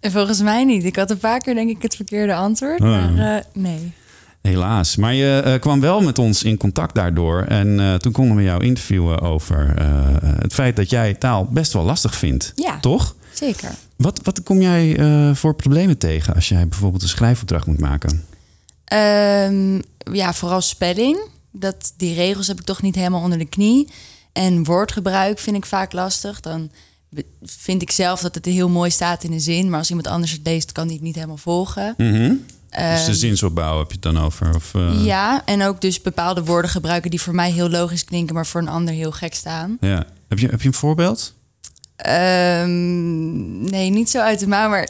En 0.00 0.10
volgens 0.10 0.40
mij 0.40 0.64
niet. 0.64 0.84
Ik 0.84 0.96
had 0.96 1.10
een 1.10 1.18
paar 1.18 1.38
keer 1.38 1.54
denk 1.54 1.70
ik 1.70 1.82
het 1.82 1.96
verkeerde 1.96 2.34
antwoord. 2.34 2.80
Oh. 2.80 2.88
Maar 2.88 3.36
eh, 3.36 3.44
nee. 3.52 3.92
Helaas. 4.42 4.96
Maar 4.96 5.14
je 5.14 5.42
eh, 5.44 5.60
kwam 5.60 5.80
wel 5.80 6.00
met 6.00 6.18
ons 6.18 6.42
in 6.42 6.56
contact 6.56 6.94
daardoor. 6.94 7.42
En 7.42 7.80
eh, 7.80 7.94
toen 7.94 8.12
konden 8.12 8.36
we 8.36 8.42
jou 8.42 8.64
interviewen 8.64 9.20
over 9.20 9.74
het 10.40 10.52
feit 10.52 10.76
dat 10.76 10.90
jij 10.90 11.14
taal 11.14 11.44
best 11.44 11.72
wel 11.72 11.84
lastig 11.84 12.14
vindt. 12.14 12.52
Ja. 12.54 12.80
Toch? 12.80 13.14
Zeker. 13.32 13.70
Wat, 13.96 14.20
wat 14.22 14.42
kom 14.42 14.60
jij 14.60 14.96
voor 15.34 15.54
problemen 15.54 15.98
tegen 15.98 16.34
als 16.34 16.48
jij 16.48 16.68
bijvoorbeeld 16.68 17.02
een 17.02 17.08
schrijfopdracht 17.08 17.66
moet 17.66 17.80
maken? 17.80 18.24
Ehm, 18.84 19.80
ja, 20.12 20.32
vooral 20.32 20.60
spelling. 20.60 21.28
Dat, 21.50 21.92
die 21.96 22.14
regels 22.14 22.46
heb 22.46 22.58
ik 22.58 22.64
toch 22.64 22.82
niet 22.82 22.94
helemaal 22.94 23.22
onder 23.22 23.38
de 23.38 23.48
knie. 23.48 23.88
En 24.32 24.64
woordgebruik 24.64 25.38
vind 25.38 25.56
ik 25.56 25.66
vaak 25.66 25.92
lastig. 25.92 26.40
Dan 26.40 26.70
vind 27.42 27.82
ik 27.82 27.90
zelf 27.90 28.20
dat 28.20 28.34
het 28.34 28.44
heel 28.44 28.68
mooi 28.68 28.90
staat 28.90 29.24
in 29.24 29.30
de 29.30 29.40
zin. 29.40 29.68
Maar 29.70 29.78
als 29.78 29.88
iemand 29.88 30.06
anders 30.08 30.32
het 30.32 30.40
leest, 30.44 30.72
kan 30.72 30.86
die 30.86 30.96
het 30.96 31.04
niet 31.04 31.14
helemaal 31.14 31.36
volgen. 31.36 31.94
Mhm. 31.96 32.28
Dus 32.28 32.34
de 32.70 32.76
Ehm, 33.06 33.12
zinsopbouw 33.12 33.78
heb 33.78 33.86
je 33.88 33.92
het 33.92 34.02
dan 34.02 34.18
over? 34.18 34.54
Of, 34.54 34.74
eh, 34.74 35.04
Ja, 35.04 35.42
en 35.44 35.62
ook 35.62 35.80
dus 35.80 36.02
bepaalde 36.02 36.44
woorden 36.44 36.70
gebruiken 36.70 37.10
die 37.10 37.20
voor 37.20 37.34
mij 37.34 37.50
heel 37.50 37.70
logisch 37.70 38.04
klinken, 38.04 38.34
maar 38.34 38.46
voor 38.46 38.60
een 38.60 38.68
ander 38.68 38.94
heel 38.94 39.12
gek 39.12 39.34
staan. 39.34 39.76
ja. 39.80 40.04
Heb, 40.28 40.38
je, 40.38 40.46
heb 40.48 40.60
je 40.62 40.68
een 40.68 40.74
voorbeeld? 40.74 41.34
Ehm, 41.96 43.70
nee, 43.70 43.90
niet 43.90 44.10
zo 44.10 44.18
uit 44.20 44.38
de 44.40 44.46
mouw, 44.46 44.68
maar 44.68 44.88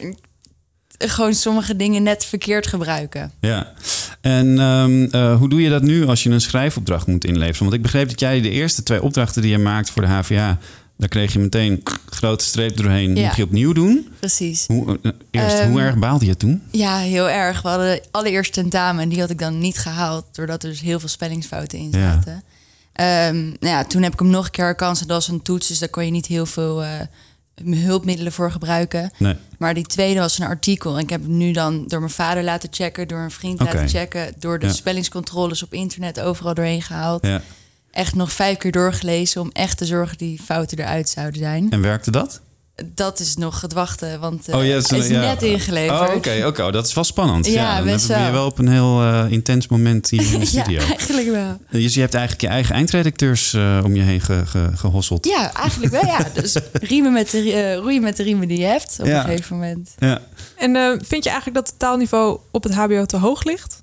gewoon 0.97 1.33
sommige 1.33 1.75
dingen 1.75 2.03
net 2.03 2.25
verkeerd 2.25 2.67
gebruiken. 2.67 3.31
Ja. 3.39 3.73
En 4.21 4.59
ehm, 4.59 5.03
eh, 5.03 5.37
hoe 5.37 5.49
doe 5.49 5.61
je 5.61 5.69
dat 5.69 5.81
nu 5.81 6.07
als 6.07 6.23
je 6.23 6.29
een 6.29 6.41
schrijfopdracht 6.41 7.07
moet 7.07 7.25
inleveren? 7.25 7.59
Want 7.61 7.73
ik 7.73 7.81
begreep 7.81 8.09
dat 8.09 8.19
jij 8.19 8.41
de 8.41 8.49
eerste 8.49 8.83
twee 8.83 9.01
opdrachten 9.03 9.41
die 9.41 9.51
je 9.51 9.57
maakt 9.57 9.89
voor 9.89 10.01
de 10.01 10.07
HVA... 10.07 10.57
daar 11.01 11.09
kreeg 11.09 11.33
je 11.33 11.39
meteen 11.39 11.83
grote 12.09 12.43
streep 12.43 12.77
doorheen. 12.77 13.15
Ja. 13.15 13.27
Moet 13.27 13.35
je 13.35 13.43
opnieuw 13.43 13.73
doen? 13.73 14.07
Precies. 14.19 14.65
Hoe, 14.67 14.99
eh, 15.03 15.11
eerst, 15.31 15.59
Ehm, 15.59 15.69
hoe 15.69 15.81
erg 15.81 15.97
baalde 15.97 16.25
je 16.25 16.37
toen? 16.37 16.61
Ja, 16.71 16.97
heel 16.97 17.29
erg. 17.29 17.61
We 17.61 17.67
hadden 17.69 17.99
allereerst 18.11 18.53
tentamen 18.53 19.03
en 19.03 19.09
die 19.09 19.19
had 19.19 19.29
ik 19.29 19.39
dan 19.39 19.57
niet 19.59 19.77
gehaald, 19.77 20.25
doordat 20.31 20.63
er 20.63 20.69
dus 20.69 20.79
heel 20.81 20.99
veel 20.99 21.09
spellingsfouten 21.09 21.79
in 21.79 21.89
Ja. 21.91 21.97
zaten. 22.13 22.43
Ehm, 22.93 23.43
nou 23.43 23.57
ja, 23.75 23.83
toen 23.83 24.01
heb 24.03 24.13
ik 24.13 24.19
hem 24.19 24.29
nog 24.29 24.45
een 24.45 24.51
keer 24.51 24.65
herkansen. 24.65 25.07
Dat 25.07 25.15
was 25.15 25.27
een 25.35 25.41
toets, 25.41 25.67
dus 25.67 25.79
daar 25.79 25.89
kon 25.89 26.05
je 26.05 26.11
niet 26.11 26.25
heel 26.25 26.45
veel 26.45 26.83
eh, 26.83 26.89
hulpmiddelen 27.65 28.31
voor 28.31 28.51
gebruiken. 28.51 29.11
Nee. 29.17 29.35
Maar 29.57 29.73
die 29.73 29.85
tweede 29.85 30.19
was 30.19 30.39
een 30.39 30.45
artikel. 30.47 30.95
En 30.97 31.03
ik 31.03 31.09
heb 31.09 31.21
hem 31.21 31.37
nu 31.37 31.51
dan 31.51 31.83
door 31.87 31.99
mijn 31.99 32.11
vader 32.11 32.43
laten 32.43 32.69
checken, 32.71 33.07
door 33.07 33.19
een 33.19 33.31
vriend 33.31 33.59
laten 33.59 33.89
checken, 33.89 34.33
door 34.39 34.59
de 34.59 34.65
Ja. 34.65 34.73
spellingscontroles 34.73 35.63
op 35.63 35.73
internet 35.73 36.19
overal 36.19 36.53
doorheen 36.53 36.81
gehaald. 36.81 37.25
Ja. 37.25 37.41
Echt 37.91 38.15
nog 38.15 38.31
vijf 38.31 38.57
keer 38.57 38.71
doorgelezen 38.71 39.41
om 39.41 39.49
echt 39.53 39.77
te 39.77 39.85
zorgen 39.85 40.09
dat 40.17 40.27
die 40.27 40.41
fouten 40.45 40.77
eruit 40.79 41.09
zouden 41.09 41.39
zijn. 41.39 41.67
En 41.71 41.81
werkte 41.81 42.11
dat? 42.11 42.41
Dat 42.85 43.19
is 43.19 43.35
nog 43.35 43.61
het 43.61 43.73
wachten, 43.73 44.19
want 44.19 44.49
uh, 44.49 44.55
Oh, 44.55 44.65
ja, 44.65 44.75
het 44.75 44.91
is 44.91 45.07
ja. 45.07 45.19
net 45.19 45.41
ingeleverd. 45.41 46.09
Oh, 46.09 46.15
oké. 46.15 46.43
oké. 46.45 46.63
Oh, 46.63 46.71
dat 46.71 46.87
is 46.87 46.93
wel 46.93 47.03
spannend. 47.03 47.45
Ja, 47.45 47.51
Ja, 47.53 47.75
dan 47.77 47.85
best 47.85 48.07
ben 48.07 48.17
je 48.17 48.23
wel. 48.23 48.33
wel 48.33 48.45
op 48.45 48.57
een 48.57 48.67
heel 48.67 49.01
eh, 49.01 49.25
intens 49.31 49.67
moment 49.67 50.09
hier 50.09 50.21
in 50.33 50.39
de 50.39 50.45
Ja, 50.51 50.61
studio. 50.63 50.79
eigenlijk 50.79 51.29
wel. 51.29 51.57
Dus 51.81 51.93
je 51.93 51.99
hebt 51.99 52.13
eigenlijk 52.13 52.43
je 52.43 52.49
eigen 52.49 52.75
eindredacteurs 52.75 53.53
eh, 53.53 53.81
om 53.83 53.95
je 53.95 54.01
heen 54.01 54.21
ge, 54.21 54.41
ge- 54.45 54.69
gehosseld. 54.75 55.25
Ja, 55.25 55.53
eigenlijk 55.53 55.91
wel. 55.91 56.05
Ja. 56.05 56.27
Dus 56.41 56.55
riemen 56.73 57.13
met 57.13 57.29
de, 57.31 57.51
eh, 57.53 57.75
roeien 57.75 58.01
met 58.01 58.17
de 58.17 58.23
riemen 58.23 58.47
die 58.47 58.59
je 58.59 58.65
hebt 58.65 58.97
op 58.99 59.05
Ja. 59.05 59.19
een 59.23 59.29
gegeven 59.29 59.55
moment. 59.55 59.93
Ja. 59.99 60.21
En 60.57 60.75
eh, 60.75 60.89
vind 61.01 61.23
je 61.23 61.29
eigenlijk 61.29 61.53
dat 61.59 61.67
het 61.67 61.79
taalniveau 61.79 62.39
op 62.51 62.63
het 62.63 62.73
HBO 62.73 63.05
te 63.05 63.17
hoog 63.17 63.43
ligt? 63.43 63.81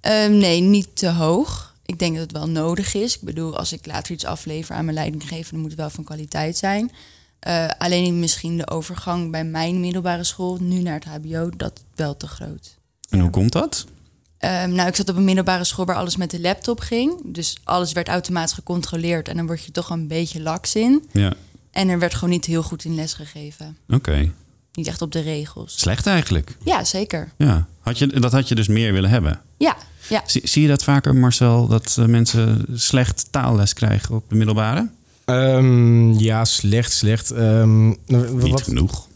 Ehm, 0.00 0.38
nee, 0.38 0.60
niet 0.60 0.88
te 0.96 1.08
hoog. 1.10 1.67
Ik 1.88 1.98
denk 1.98 2.12
dat 2.12 2.22
het 2.22 2.32
wel 2.32 2.48
nodig 2.48 2.94
is. 2.94 3.14
Ik 3.14 3.20
bedoel, 3.20 3.56
als 3.58 3.72
ik 3.72 3.86
later 3.86 4.12
iets 4.12 4.24
aflever 4.24 4.74
aan 4.74 4.84
mijn 4.84 4.96
leidinggever, 4.96 5.52
dan 5.52 5.60
moet 5.60 5.70
het 5.70 5.78
wel 5.80 5.90
van 5.90 6.04
kwaliteit 6.04 6.56
zijn. 6.56 6.90
Eh, 7.38 7.68
alleen 7.78 8.18
misschien 8.18 8.56
de 8.56 8.70
overgang 8.70 9.30
bij 9.30 9.44
mijn 9.44 9.80
middelbare 9.80 10.24
school, 10.24 10.58
nu 10.60 10.82
naar 10.82 10.94
het 10.94 11.04
HBO, 11.04 11.50
dat 11.56 11.82
wel 11.94 12.16
te 12.16 12.26
groot. 12.26 12.76
En 13.08 13.20
hoe 13.20 13.30
komt 13.30 13.52
dat? 13.52 13.86
Ehm, 14.38 14.72
nou, 14.72 14.88
ik 14.88 14.96
zat 14.96 15.08
op 15.08 15.16
een 15.16 15.24
middelbare 15.24 15.64
school 15.64 15.84
waar 15.84 15.96
alles 15.96 16.16
met 16.16 16.30
de 16.30 16.40
laptop 16.40 16.80
ging. 16.80 17.20
Dus 17.24 17.56
alles 17.64 17.92
werd 17.92 18.08
automatisch 18.08 18.52
gecontroleerd 18.52 19.28
en 19.28 19.36
dan 19.36 19.46
word 19.46 19.64
je 19.64 19.70
toch 19.70 19.90
een 19.90 20.08
beetje 20.08 20.42
laks 20.42 20.74
in. 20.74 21.08
Ja, 21.12 21.32
En 21.70 21.88
er 21.88 21.98
werd 21.98 22.14
gewoon 22.14 22.30
niet 22.30 22.44
heel 22.44 22.62
goed 22.62 22.84
in 22.84 22.94
les 22.94 23.12
gegeven. 23.12 23.76
oké. 23.88 24.32
Niet 24.78 24.86
echt 24.86 25.02
op 25.02 25.12
de 25.12 25.20
regels. 25.20 25.80
Slecht 25.80 26.06
eigenlijk. 26.06 26.56
Ja, 26.64 26.84
zeker. 26.84 27.32
Ja. 27.36 27.66
Had 27.80 27.98
je, 27.98 28.06
dat 28.06 28.32
had 28.32 28.48
je 28.48 28.54
dus 28.54 28.68
meer 28.68 28.92
willen 28.92 29.10
hebben. 29.10 29.40
Ja, 29.56 29.76
ja. 30.08 30.22
Zie, 30.26 30.40
zie 30.44 30.62
je 30.62 30.68
dat 30.68 30.84
vaker, 30.84 31.16
Marcel, 31.16 31.66
dat 31.66 31.96
eh, 31.98 32.04
mensen 32.04 32.66
slecht 32.74 33.26
taalles 33.30 33.72
krijgen 33.72 34.14
op 34.14 34.24
de 34.28 34.34
middelbare? 34.34 34.88
Ehm, 35.24 36.12
ja, 36.12 36.44
slecht, 36.44 36.92
slecht. 36.92 37.30
Ehm, 37.30 37.86
Niet 37.88 38.50
wat, 38.50 38.62
genoeg. 38.62 39.06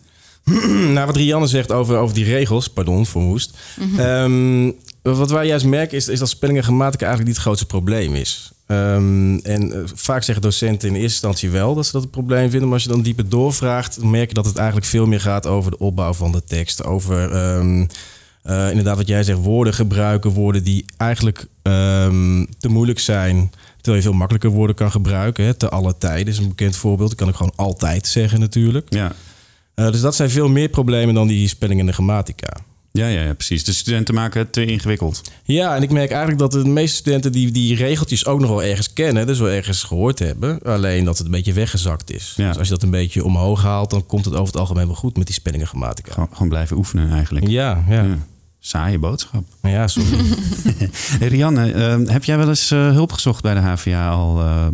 nou, 0.95 1.07
wat 1.07 1.17
Rianne 1.17 1.47
zegt 1.47 1.73
over, 1.73 1.97
over 1.97 2.15
die 2.15 2.25
regels, 2.25 2.69
pardon 2.69 3.07
voor 3.07 3.23
moest. 3.23 3.59
Ehm, 3.97 4.71
wat 5.03 5.31
wij 5.31 5.47
juist 5.47 5.65
merken 5.65 5.97
is, 5.97 6.09
is 6.09 6.19
dat 6.19 6.29
spelling 6.29 6.59
en 6.59 6.65
grammatica 6.65 7.07
eigenlijk 7.07 7.27
niet 7.27 7.37
het 7.37 7.47
grootste 7.47 7.67
probleem 7.67 8.15
is. 8.15 8.53
Ehm, 8.67 9.39
en 9.39 9.73
eh, 9.73 9.79
vaak 9.95 10.23
zeggen 10.23 10.45
docenten 10.45 10.89
in 10.89 10.95
eerste 10.95 11.11
instantie 11.11 11.51
wel 11.51 11.75
dat 11.75 11.87
ze 11.87 11.93
dat 11.93 12.03
een 12.03 12.11
probleem 12.11 12.51
vinden. 12.51 12.63
Maar 12.63 12.73
als 12.73 12.83
je 12.83 12.93
dan 12.93 13.03
dieper 13.03 13.29
doorvraagt, 13.29 14.01
dan 14.01 14.11
merk 14.11 14.29
je 14.29 14.35
dat 14.35 14.45
het 14.45 14.57
eigenlijk 14.57 14.87
veel 14.87 15.07
meer 15.07 15.21
gaat 15.21 15.47
over 15.47 15.71
de 15.71 15.79
opbouw 15.79 16.13
van 16.13 16.33
de 16.33 16.45
tekst. 16.45 16.85
Over 16.85 17.33
ehm, 17.33 17.87
eh, 18.43 18.69
inderdaad 18.69 18.97
wat 18.97 19.09
jij 19.09 19.23
zegt, 19.23 19.39
woorden 19.39 19.75
gebruiken, 19.75 20.31
woorden 20.31 20.65
die 20.65 20.85
eigenlijk 20.97 21.47
ehm, 21.63 22.45
te 22.59 22.69
moeilijk 22.69 22.99
zijn. 22.99 23.51
Terwijl 23.77 23.97
je 23.97 24.09
veel 24.09 24.19
makkelijker 24.19 24.51
woorden 24.51 24.77
kan 24.77 24.91
gebruiken. 24.91 25.45
Hè. 25.45 25.55
Te 25.55 25.69
alle 25.69 25.99
tijden 25.99 26.33
is 26.33 26.39
een 26.39 26.49
bekend 26.49 26.77
voorbeeld. 26.77 27.09
Dat 27.09 27.19
kan 27.19 27.29
ik 27.29 27.35
gewoon 27.35 27.53
altijd 27.57 28.07
zeggen 28.07 28.41
natuurlijk. 28.41 28.87
Ja. 28.89 29.13
Eh, 29.75 29.91
dus 29.91 30.01
dat 30.01 30.15
zijn 30.15 30.31
veel 30.31 30.49
meer 30.49 30.69
problemen 30.69 31.15
dan 31.15 31.27
die 31.27 31.49
spelling 31.49 31.81
en 31.81 31.87
de 31.87 31.93
grammatica. 31.93 32.57
Ja, 32.93 33.07
ja, 33.07 33.23
ja, 33.23 33.35
precies. 33.35 33.65
De 33.65 33.73
studenten 33.73 34.15
maken 34.15 34.41
het 34.41 34.53
te 34.53 34.65
ingewikkeld. 34.65 35.21
Ja, 35.45 35.77
en 35.77 35.83
ik 35.83 35.91
merk 35.91 36.11
eigenlijk 36.11 36.39
dat 36.39 36.53
de 36.53 36.65
meeste 36.65 36.97
studenten 36.97 37.33
die, 37.33 37.51
die 37.51 37.77
regeltjes 37.77 38.27
ook 38.27 38.41
nog 38.41 38.51
wel 38.51 38.63
ergens 38.63 38.93
kennen, 38.93 39.27
dus 39.27 39.39
wel 39.39 39.49
ergens 39.49 39.83
gehoord 39.83 40.19
hebben. 40.19 40.59
Alleen 40.63 41.05
dat 41.05 41.17
het 41.17 41.27
een 41.27 41.33
beetje 41.33 41.53
weggezakt 41.53 42.13
is. 42.13 42.35
Ja. 42.37 42.49
Dus 42.49 42.59
als 42.59 42.69
je 42.69 42.75
dat 42.75 42.83
een 42.83 42.91
beetje 42.91 43.25
omhoog 43.25 43.63
haalt, 43.63 43.91
dan 43.91 44.07
komt 44.07 44.25
het 44.25 44.35
over 44.35 44.47
het 44.47 44.57
algemeen 44.57 44.87
wel 44.87 44.95
goed 44.95 45.17
met 45.17 45.27
die 45.27 45.35
spelling 45.35 45.63
en 45.63 45.69
grammatica. 45.69 46.13
Gewoon, 46.13 46.29
gewoon 46.33 46.49
blijven 46.49 46.77
oefenen 46.77 47.11
eigenlijk. 47.11 47.49
Ja, 47.49 47.85
ja. 47.89 48.03
Ja. 48.03 48.19
Saaie 48.65 48.99
boodschap. 48.99 49.45
Ja, 49.63 49.89
sorry. 49.89 50.19
Hey, 51.19 51.29
Rianne, 51.29 51.73
eh, 51.73 52.13
heb 52.13 52.25
jij 52.25 52.37
wel 52.37 52.49
eens 52.49 52.71
eh, 52.71 52.91
hulp 52.91 53.13
gezocht 53.13 53.43
bij 53.43 53.55
de 53.55 53.61
HVA 53.61 54.11
al 54.11 54.41
eh, 54.41 54.67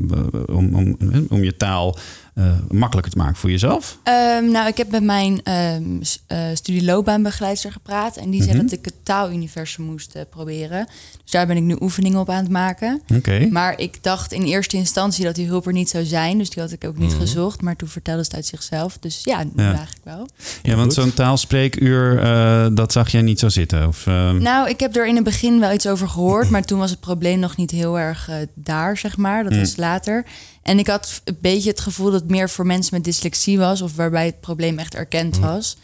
om, 0.47 0.75
om, 0.75 0.97
om 1.29 1.45
je 1.45 1.57
taal 1.57 1.99
eh, 2.39 2.45
makkelijker 2.71 3.13
te 3.13 3.19
maken 3.19 3.37
voor 3.37 3.51
jezelf? 3.51 3.99
Ehm, 4.03 4.51
nou, 4.51 4.69
ik 4.69 4.77
heb 4.77 4.91
met 4.91 5.03
mijn 5.03 5.41
ehm 5.43 5.83
eh, 6.27 6.39
studieloopbaanbegeleider 6.55 7.73
gepraat. 7.73 8.17
En 8.17 8.31
die 8.31 8.43
zei 8.43 8.55
Mhm. 8.57 8.63
dat 8.65 8.73
ik 8.79 8.85
het 8.85 8.95
taaluniversum 9.03 9.85
moest 9.85 10.15
eh, 10.15 10.23
proberen. 10.31 10.87
Dus 11.23 11.31
daar 11.33 11.47
ben 11.47 11.57
ik 11.57 11.63
nu 11.63 11.77
oefeningen 11.81 12.19
op 12.21 12.31
aan 12.31 12.43
het 12.43 12.51
maken. 12.53 13.03
Oké. 13.15 13.49
Maar 13.51 13.79
ik 13.81 14.03
dacht 14.03 14.33
in 14.33 14.43
eerste 14.43 14.77
instantie 14.77 15.25
dat 15.25 15.35
die 15.35 15.47
hulp 15.47 15.67
er 15.67 15.73
niet 15.73 15.89
zou 15.89 16.05
zijn. 16.05 16.39
Dus 16.39 16.51
die 16.51 16.63
had 16.63 16.73
ik 16.73 16.85
ook 16.85 16.99
niet 16.99 17.15
gezocht. 17.15 17.63
Maar 17.63 17.77
toen 17.77 17.89
vertelde 17.89 18.21
ze 18.23 18.27
het 18.27 18.37
uit 18.37 18.47
zichzelf. 18.47 18.99
Dus 19.01 19.21
ja, 19.25 19.43
nu 19.45 19.51
Ja. 19.63 19.69
eigenlijk 19.69 20.05
wel. 20.05 20.29
Ja, 20.63 20.75
want 20.77 20.95
zo'n 20.95 21.15
taalspreekuur, 21.15 22.21
dat 22.75 22.93
zag 22.93 23.09
jij 23.11 23.23
niet 23.23 23.39
zo 23.39 23.49
zitten? 23.49 23.87
Of, 23.89 24.07
eh, 24.07 24.31
Nou, 24.31 24.69
ik 24.69 24.81
heb 24.81 24.97
er 24.97 25.07
in 25.07 25.15
het 25.15 25.25
begin 25.25 25.61
wel 25.61 25.73
iets 25.73 25.87
over 25.87 26.09
gehoord. 26.09 26.51
Maar 26.51 26.63
toen 26.65 26.79
was 26.79 26.91
het 26.91 27.01
probleem 27.01 27.39
nog 27.39 27.57
niet 27.57 27.71
heel 27.71 27.99
erg 27.99 28.31
daar, 28.55 28.97
zeg 28.97 29.17
maar. 29.17 29.45
Dat 29.45 29.57
was 29.57 29.77
later. 29.77 30.25
En 30.63 30.79
ik 30.79 30.87
had 30.87 31.21
een 31.25 31.39
beetje 31.41 31.71
het 31.71 31.81
gevoel 31.81 32.11
dat 32.11 32.21
het 32.21 32.31
meer 32.31 32.51
voor 32.51 32.67
mensen 32.67 32.95
met 32.95 33.05
dyslexie 33.05 33.59
was. 33.59 33.83
Of 33.83 33.97
waarbij 33.97 34.27
het 34.27 34.41
probleem 34.41 34.79
echt 34.79 34.95
erkend 34.95 35.39
was. 35.39 35.77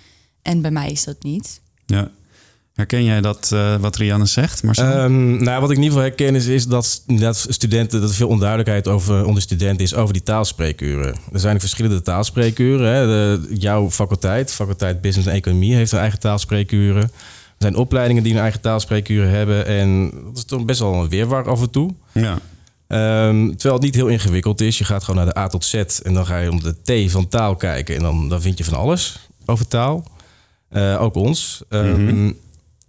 En 0.43 0.61
bij 0.63 0.71
mij 0.71 0.91
is 0.91 1.05
dat 1.05 1.23
niet. 1.23 1.61
ja. 1.87 2.11
Herken 2.75 3.05
jij 3.05 3.21
dat, 3.21 3.51
eh, 3.53 3.77
wat 3.77 3.97
Rianne 3.97 4.27
zegt? 4.27 4.63
Marcel? 4.63 4.85
Ehm, 4.93 5.43
nou, 5.43 5.61
wat 5.61 5.71
ik 5.71 5.77
in 5.77 5.83
ieder 5.83 5.99
geval 5.99 6.15
herken 6.17 6.35
is, 6.35 6.47
is 6.47 6.67
dat, 6.67 7.03
dat 7.07 7.47
studenten, 7.49 8.01
dat 8.01 8.11
er 8.11 8.17
veel 8.17 8.29
onduidelijkheid 8.29 8.89
over, 8.89 9.25
onder 9.27 9.43
studenten 9.43 9.85
is 9.85 9.95
over 9.95 10.13
die 10.13 10.23
taalspreekuren. 10.23 11.15
Er 11.33 11.41
zijn 11.41 11.61
verschillende 11.61 12.03
taalspreekuren. 12.03 12.95
Hè. 12.95 13.07
De, 13.07 13.55
jouw 13.57 13.91
faculteit, 13.91 14.53
faculteit 14.53 15.01
Business 15.01 15.29
en 15.29 15.35
Economie, 15.35 15.75
heeft 15.75 15.93
een 15.93 15.99
eigen 15.99 16.19
taalspreekuren. 16.19 17.03
Er 17.03 17.11
zijn 17.59 17.77
opleidingen 17.77 18.23
die 18.23 18.33
een 18.33 18.41
eigen 18.41 18.61
taalspreekuren 18.61 19.31
hebben. 19.31 19.67
En 19.67 20.11
dat 20.11 20.37
is 20.37 20.45
toch 20.45 20.65
best 20.65 20.81
wel 20.81 20.95
een 20.95 21.09
weerwar 21.09 21.49
af 21.49 21.61
en 21.61 21.71
toe. 21.71 21.91
ja. 22.13 22.39
Ehm, 22.89 23.47
terwijl 23.49 23.75
het 23.75 23.83
niet 23.83 23.95
heel 23.95 24.07
ingewikkeld 24.09 24.61
is. 24.61 24.79
Je 24.79 24.85
gaat 24.85 25.05
gewoon 25.05 25.25
naar 25.25 25.35
de 25.35 25.41
A 25.41 25.47
tot 25.47 25.65
Z 25.65 25.75
en 26.03 26.15
dan 26.15 26.27
ga 26.27 26.39
je 26.39 26.51
om 26.51 26.61
de 26.63 27.07
T 27.07 27.11
van 27.11 27.29
taal 27.29 27.57
kijken. 27.57 27.97
En 27.97 28.03
dan, 28.03 28.29
dan 28.29 28.41
vind 28.43 28.59
je 28.59 28.65
van 28.65 28.75
alles 28.79 29.29
over 29.47 29.69
taal. 29.69 30.05
Eh, 30.69 31.03
ook 31.03 31.15
ons. 31.15 31.63
Ehm, 31.69 32.33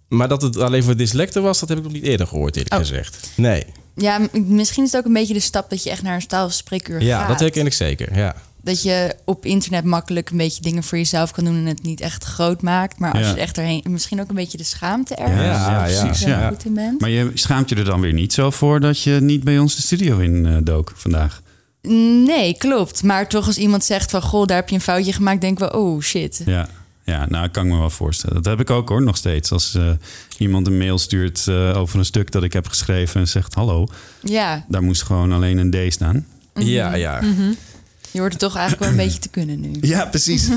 Maar 0.10 0.28
dat 0.28 0.42
het 0.42 0.58
alleen 0.58 0.84
voor 0.84 0.96
dyslecten 0.98 1.42
was, 1.44 1.60
dat 1.60 1.70
heb 1.70 1.78
ik 1.78 1.84
nog 1.84 1.94
niet 1.94 2.04
eerder 2.04 2.28
gehoord, 2.28 2.56
eerlijk 2.56 2.74
Oh. 2.74 2.80
gezegd. 2.80 3.30
Nee. 3.36 3.66
Ja, 3.96 4.20
misschien 4.34 4.84
is 4.84 4.92
het 4.92 5.00
ook 5.02 5.08
een 5.08 5.14
beetje 5.14 5.34
de 5.34 5.40
stap 5.40 5.70
dat 5.70 5.84
je 5.84 5.90
echt 5.90 6.02
naar 6.02 6.16
een 6.16 6.28
taalspreekuur 6.28 7.02
Ja, 7.02 7.20
gaat. 7.20 7.28
dat 7.28 7.40
herken 7.40 7.66
ik 7.66 7.74
zeker. 7.74 8.18
Ja. 8.18 8.36
Dat 8.66 8.82
je 8.84 9.16
op 9.26 9.46
internet 9.46 9.84
makkelijk 9.84 10.30
een 10.30 10.38
beetje 10.38 10.62
dingen 10.62 10.84
voor 10.84 10.98
jezelf 10.98 11.32
kan 11.32 11.44
doen 11.44 11.56
en 11.56 11.66
het 11.66 11.84
niet 11.84 12.02
echt 12.02 12.24
groot 12.24 12.62
maakt. 12.62 13.00
Maar 13.00 13.12
als 13.12 13.22
Ja. 13.22 13.28
je 13.28 13.34
er 13.34 13.40
echt 13.42 13.58
erheen, 13.58 13.84
misschien 13.90 14.22
ook 14.22 14.30
een 14.30 14.36
beetje 14.36 14.58
de 14.58 14.64
schaamte 14.64 15.16
ergens. 15.16 15.40
Ja, 15.42 15.84
precies, 15.84 16.24
ja. 16.26 16.48
goed 16.50 16.66
in 16.66 16.74
bent. 16.74 17.02
Maar 17.02 17.10
je 17.10 17.32
schaamt 17.34 17.70
je 17.70 17.76
er 17.76 17.84
dan 17.86 18.02
weer 18.02 18.14
niet 18.14 18.34
zo 18.34 18.50
voor 18.50 18.80
dat 18.80 19.02
je 19.02 19.12
niet 19.12 19.44
bij 19.44 19.60
ons 19.60 19.76
de 19.76 19.82
studio 19.82 20.18
in 20.18 20.46
eh, 20.46 20.58
dook 20.64 20.92
vandaag? 20.96 21.42
Nee, 22.26 22.58
klopt. 22.58 23.04
Maar 23.04 23.28
toch 23.30 23.48
als 23.48 23.58
iemand 23.58 23.84
zegt 23.84 24.12
van, 24.12 24.22
goh, 24.22 24.46
daar 24.46 24.58
heb 24.58 24.70
je 24.70 24.76
een 24.76 24.82
foutje 24.82 25.14
gemaakt, 25.14 25.42
denken 25.42 25.68
we, 25.68 25.78
oh 25.78 26.02
shit. 26.02 26.42
Ja. 26.46 26.68
Ja, 27.04 27.26
nou, 27.30 27.46
ik 27.46 27.52
kan 27.52 27.68
me 27.68 27.78
wel 27.78 27.90
voorstellen. 27.90 28.36
Dat 28.36 28.46
heb 28.46 28.60
ik 28.60 28.70
ook 28.70 28.90
hoor, 28.90 29.02
nog 29.02 29.18
steeds. 29.18 29.52
Als 29.52 29.76
eh, 29.76 29.90
iemand 30.38 30.68
een 30.68 30.78
mail 30.78 30.98
stuurt 30.98 31.48
eh, 31.48 31.78
over 31.78 32.00
een 32.00 32.06
stuk 32.06 32.32
dat 32.32 32.44
ik 32.44 32.54
heb 32.54 32.68
geschreven 32.68 33.22
en 33.22 33.28
zegt 33.28 33.54
hallo, 33.54 33.88
Ja, 34.22 34.66
daar 34.68 34.84
moest 34.84 35.04
gewoon 35.04 35.32
alleen 35.32 35.58
een 35.58 35.72
D 35.90 35.94
staan. 35.94 36.26
Ja, 36.54 36.94
ja. 36.96 37.22
Je 38.16 38.22
hoort 38.22 38.32
het 38.34 38.42
toch 38.42 38.56
eigenlijk 38.56 38.84
wel 38.84 38.92
een 39.00 39.06
beetje 39.06 39.20
te 39.20 39.30
kunnen 39.30 39.60
nu. 39.60 39.72
Ja, 39.82 40.06
precies. 40.06 40.48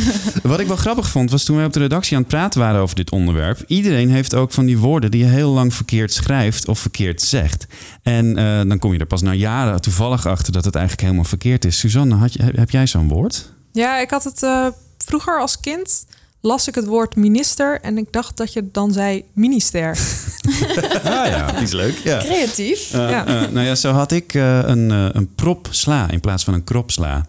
Wat 0.43 0.61
ik 0.61 0.67
wel 0.67 0.77
grappig 0.77 1.09
vond, 1.09 1.31
was 1.31 1.45
toen 1.45 1.57
wij 1.57 1.65
op 1.65 1.73
de 1.73 1.79
redactie 1.79 2.17
aan 2.17 2.23
het 2.23 2.31
praten 2.31 2.61
waren 2.61 2.81
over 2.81 2.97
dit 2.97 3.11
onderwerp. 3.11 3.65
Iedereen 3.67 4.11
heeft 4.11 4.35
ook 4.35 4.53
van 4.53 4.67
die 4.67 4.79
woorden 4.79 5.11
die 5.11 5.25
je 5.25 5.31
heel 5.31 5.51
lang 5.51 5.75
verkeerd 5.75 6.13
schrijft 6.13 6.69
of 6.69 6.79
verkeerd 6.79 7.23
zegt. 7.23 7.67
En 8.03 8.37
eh, 8.37 8.69
dan 8.69 8.79
kom 8.79 8.93
je 8.93 8.99
er 8.99 9.07
pas 9.07 9.23
na 9.23 9.33
jaren 9.33 9.81
toevallig 9.81 10.27
achter 10.27 10.53
dat 10.53 10.65
het 10.65 10.75
eigenlijk 10.75 11.05
helemaal 11.07 11.29
verkeerd 11.29 11.65
is. 11.65 11.79
Suzanne, 11.79 12.15
had 12.15 12.33
je, 12.33 12.43
heb, 12.55 12.71
jij 12.71 12.87
zo'n 12.87 13.09
woord? 13.09 13.53
Ja, 13.73 13.99
ik 14.01 14.11
had 14.11 14.25
het 14.25 14.43
eh, 14.43 14.67
vroeger 14.99 15.41
als 15.41 15.61
kind 15.61 16.07
las 16.41 16.69
ik 16.69 16.75
het 16.75 16.87
woord 16.87 17.17
minister 17.17 17.81
en 17.81 17.99
ik 17.99 18.13
dacht 18.13 18.37
dat 18.37 18.53
je 18.53 18.69
dan 18.73 18.93
zei 18.93 19.25
minister. 19.33 19.99
Ah, 21.05 21.27
ja. 21.27 21.53
Die 21.53 21.63
is 21.63 21.73
leuk, 21.73 21.99
ja. 22.05 22.19
Creatief. 22.19 22.93
Eh, 22.93 23.11
Ja. 23.11 23.25
nou 23.25 23.67
ja, 23.67 23.75
zo 23.75 23.93
had 23.93 24.13
ik 24.13 24.35
eh, 24.35 24.59
een, 24.59 24.91
een 24.91 25.35
prop 25.35 25.69
sla 25.71 26.11
in 26.11 26.21
plaats 26.21 26.45
van 26.45 26.55
een 26.55 26.65
krop 26.65 26.91
sla. 26.91 27.27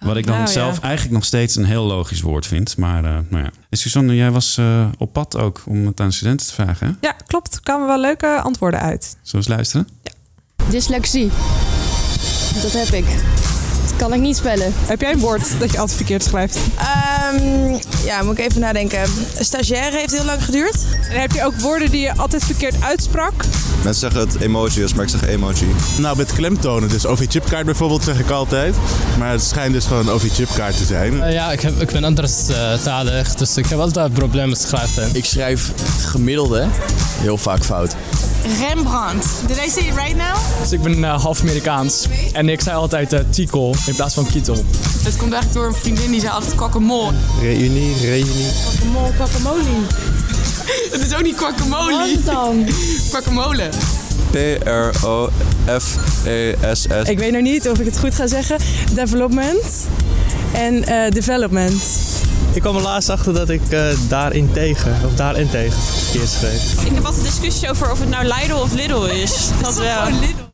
Wat 0.00 0.16
ik 0.16 0.26
dan 0.26 0.34
nou 0.34 0.46
ja. 0.46 0.52
zelf 0.52 0.80
eigenlijk 0.80 1.14
nog 1.14 1.24
steeds 1.24 1.56
een 1.56 1.64
heel 1.64 1.84
logisch 1.84 2.20
woord 2.20 2.46
vind. 2.46 2.76
Maar 2.76 3.04
eh, 3.04 3.18
nou 3.28 3.44
ja. 3.44 3.50
En 3.68 3.78
Suzanne, 3.78 4.14
jij 4.14 4.30
was 4.30 4.56
eh, 4.58 4.86
op 4.98 5.12
pad 5.12 5.36
ook 5.36 5.62
om 5.66 5.86
het 5.86 6.00
aan 6.00 6.12
studenten 6.12 6.46
te 6.46 6.52
vragen. 6.52 6.86
Hè? 6.86 6.92
Ja, 7.08 7.14
klopt. 7.26 7.54
Er 7.54 7.60
kwamen 7.60 7.86
wel 7.86 8.00
leuke 8.00 8.40
antwoorden 8.40 8.80
uit. 8.80 9.02
Zullen 9.02 9.18
we 9.22 9.36
eens 9.36 9.48
luisteren? 9.48 9.88
Dyslexie. 10.70 11.30
Dat 12.62 12.72
heb 12.72 12.88
ik. 12.88 13.04
Dat 13.82 13.96
kan 13.96 14.12
ik 14.12 14.20
niet 14.20 14.36
spellen. 14.36 14.72
Heb 14.74 15.00
jij 15.00 15.12
een 15.12 15.18
woord 15.18 15.60
dat 15.60 15.72
je 15.72 15.78
altijd 15.78 15.96
verkeerd 15.96 16.22
schrijft? 16.22 16.58
Ehm, 17.30 17.76
ja, 18.04 18.22
moet 18.22 18.38
ik 18.38 18.44
even 18.44 18.60
nadenken. 18.60 19.02
Stagiaire 19.38 19.96
heeft 19.96 20.12
heel 20.12 20.24
lang 20.24 20.44
geduurd. 20.44 20.76
En 21.10 21.20
heb 21.20 21.32
je 21.32 21.44
ook 21.44 21.54
woorden 21.60 21.90
die 21.90 22.00
je 22.00 22.16
altijd 22.16 22.44
verkeerd 22.44 22.74
uitsprak? 22.82 23.32
Mensen 23.82 24.10
zeggen 24.10 24.20
het 24.20 24.40
emojis, 24.40 24.94
maar 24.94 25.04
ik 25.04 25.10
zeg 25.10 25.26
emoji. 25.26 25.66
Nou, 25.98 26.16
met 26.16 26.32
klemtonen. 26.32 26.88
Dus 26.88 27.06
OV-chipkaart 27.06 27.64
bijvoorbeeld 27.64 28.04
zeg 28.04 28.18
ik 28.18 28.30
altijd. 28.30 28.74
Maar 29.18 29.30
het 29.30 29.42
schijnt 29.42 29.72
dus 29.72 29.84
gewoon 29.86 30.06
een 30.06 30.12
OV-chipkaart 30.12 30.76
te 30.76 30.84
zijn. 30.84 31.22
Eh, 31.22 31.32
ja, 31.32 31.52
ik, 31.52 31.60
heb, 31.60 31.80
ik 31.80 31.90
ben 31.90 32.04
anderstalig, 32.04 33.34
dus 33.34 33.56
ik 33.56 33.66
heb 33.66 33.78
altijd 33.78 34.12
problemen 34.12 34.48
met 34.48 34.60
schrijven. 34.60 35.08
Ik 35.12 35.24
schrijf 35.24 35.72
gemiddelde 36.00 36.66
heel 37.20 37.38
vaak 37.38 37.64
fout. 37.64 37.94
Rembrandt. 38.58 39.26
Did 39.46 39.56
I 39.56 39.70
say 39.70 39.82
it 39.82 39.94
right 39.94 40.16
now? 40.16 40.36
Dus 40.60 40.72
ik 40.72 40.82
ben 40.82 41.04
eh, 41.04 41.22
half 41.22 41.40
Amerikaans 41.40 42.06
en 42.32 42.48
ik 42.48 42.60
zei 42.60 42.76
altijd 42.76 43.12
eh 43.12 43.20
tikkel 43.30 43.74
in 43.86 43.94
plaats 43.94 44.14
van 44.14 44.26
kietel. 44.26 44.54
Het 45.02 45.16
komt 45.16 45.32
eigenlijk 45.32 45.52
door 45.52 45.66
een 45.66 45.74
vriendin 45.74 46.10
die 46.10 46.20
zei 46.20 46.32
altijd 46.32 46.54
kwakkemolen. 46.54 47.19
Reunie, 47.40 47.96
reunie. 48.00 48.50
Kwakkemolen, 48.62 49.14
kwakkemolie. 49.14 49.86
Het 50.90 51.00
is 51.06 51.14
ook 51.14 51.22
niet 51.22 51.36
kwakkemolie. 51.36 52.14
Wat 52.14 52.34
dan? 52.34 52.66
Kwakkemolen. 53.08 53.70
P-R-O-F-E-S-S. 54.30 55.48
Ik 57.08 57.18
weet 57.18 57.32
nog 57.32 57.42
niet 57.42 57.68
of 57.68 57.78
ik 57.78 57.84
het 57.84 57.98
goed 57.98 58.14
ga 58.14 58.26
zeggen. 58.26 58.58
Development 58.94 59.86
en 60.52 60.84
eh, 60.84 61.10
development. 61.10 61.82
Ik 62.52 62.60
kwam 62.60 62.76
er 62.76 62.82
laatst 62.82 63.08
achter 63.08 63.34
dat 63.34 63.48
ik 63.48 63.70
eh, 63.70 63.86
daarin 64.08 64.52
tegen, 64.52 64.96
of 65.04 65.14
daarin 65.14 65.50
tegen 65.50 65.78
verkeerd 65.82 66.28
schreef. 66.28 66.84
Ik 66.84 66.94
heb 66.94 67.04
altijd 67.04 67.24
discussie 67.24 67.70
over 67.70 67.90
of 67.90 68.00
het 68.00 68.08
nou 68.08 68.24
Lidl 68.24 68.54
of 68.54 68.72
Lidl 68.72 69.04
is. 69.04 69.48
Dat 69.62 69.76
wel. 69.76 70.02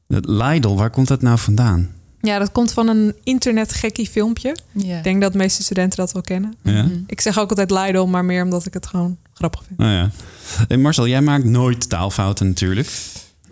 Het 0.09 0.27
Lidl, 0.27 0.75
waar 0.75 0.91
komt 0.91 1.09
dat 1.09 1.23
nou 1.23 1.39
vandaan? 1.39 1.96
Ja, 2.27 2.39
dat 2.39 2.53
komt 2.53 2.73
van 2.73 2.89
een 2.89 3.15
internetgekkie 3.25 4.09
filmpje. 4.09 4.57
Ja. 4.73 4.97
Ik 4.97 5.05
denk 5.05 5.21
dat 5.21 5.33
de 5.33 5.39
meeste 5.39 5.63
studenten 5.63 5.99
dat 5.99 6.13
wel 6.13 6.23
kennen. 6.23 6.55
Ja. 6.63 6.87
Ik 7.07 7.21
zeg 7.21 7.39
ook 7.39 7.51
altijd 7.51 7.71
Lidl, 7.71 8.05
maar 8.05 8.25
meer 8.25 8.43
omdat 8.43 8.67
ik 8.67 8.75
het 8.75 8.87
gewoon 8.87 9.17
grappig 9.35 9.63
vind. 9.67 9.79
Nou 9.79 9.93
ja. 9.93 10.11
Hey 10.69 10.77
Marcel, 10.77 11.07
jij 11.07 11.21
maakt 11.21 11.45
nooit 11.45 11.89
taalfouten 11.89 12.47
natuurlijk. 12.47 12.89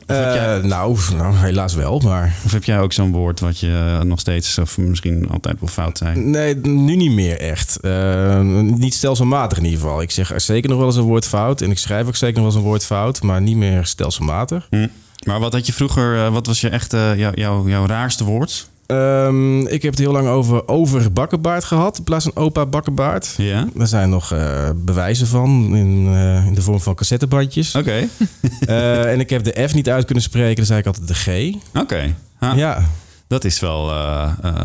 Eh, 0.06 0.56
nou, 0.62 0.98
nou, 1.16 1.36
helaas 1.36 1.74
wel, 1.74 1.98
maar... 1.98 2.34
Of 2.44 2.52
heb 2.52 2.64
jij 2.64 2.80
ook 2.80 2.92
zo'n 2.92 3.12
woord 3.12 3.40
wat 3.40 3.58
je 3.58 4.00
nog 4.04 4.20
steeds, 4.20 4.58
of 4.58 4.78
misschien 4.78 5.28
altijd 5.30 5.60
wel 5.60 5.68
fout 5.68 5.98
zijn? 5.98 6.30
Nee, 6.30 6.56
nu 6.56 6.96
niet 6.96 7.12
meer 7.12 7.40
echt. 7.40 7.80
Eh, 7.80 8.40
niet 8.40 8.94
stelselmatig 8.94 9.58
in 9.58 9.64
ieder 9.64 9.80
geval. 9.80 10.02
Ik 10.02 10.10
zeg 10.10 10.32
zeker 10.36 10.68
nog 10.68 10.78
wel 10.78 10.86
eens 10.86 10.96
een 10.96 11.02
woord 11.02 11.26
fout. 11.26 11.60
En 11.60 11.70
ik 11.70 11.78
schrijf 11.78 12.06
ook 12.06 12.16
zeker 12.16 12.34
nog 12.34 12.44
wel 12.44 12.52
eens 12.52 12.62
een 12.62 12.68
woord 12.68 12.84
fout, 12.84 13.22
maar 13.22 13.42
niet 13.42 13.56
meer 13.56 13.86
stelselmatig. 13.86 14.66
Hm. 14.70 14.86
Maar 15.24 15.40
wat 15.40 15.52
had 15.52 15.66
je 15.66 15.72
vroeger, 15.72 16.24
eh, 16.24 16.32
wat 16.32 16.46
was 16.46 16.60
je 16.60 16.68
echt 16.68 16.92
eh, 16.92 17.16
jou- 17.18 17.34
jou- 17.40 17.68
jouw 17.70 17.86
raarste 17.86 18.24
woord? 18.24 18.68
Ehm, 18.86 19.60
ik 19.60 19.82
heb 19.82 19.90
het 19.90 19.98
heel 20.00 20.12
lang 20.12 20.28
over 20.28 20.68
overbakkenbaard 20.68 21.64
gehad 21.64 21.98
in 21.98 22.04
plaats 22.04 22.24
van 22.24 22.36
opa 22.42 22.66
bakkenbaard. 22.66 23.34
Ja. 23.36 23.68
Daar 23.74 23.86
zijn 23.86 24.10
nog 24.10 24.32
eh, 24.32 24.70
bewijzen 24.74 25.26
van 25.26 25.76
in, 25.76 26.06
in 26.46 26.54
de 26.54 26.62
vorm 26.62 26.80
van 26.80 26.94
cassettebandjes. 26.94 27.74
Oké. 27.74 28.08
En 28.66 29.20
ik 29.20 29.30
heb 29.30 29.44
de 29.44 29.68
F 29.68 29.74
niet 29.74 29.88
uit 29.88 30.04
kunnen 30.04 30.24
spreken, 30.24 30.56
dan 30.56 30.64
zei 30.66 30.78
ik 30.78 30.86
altijd 30.86 31.08
de 31.08 31.14
G. 31.14 31.54
Oké. 31.78 32.14
Ja. 32.56 32.82
Dat 33.28 33.44
is 33.44 33.60
wel 33.60 33.92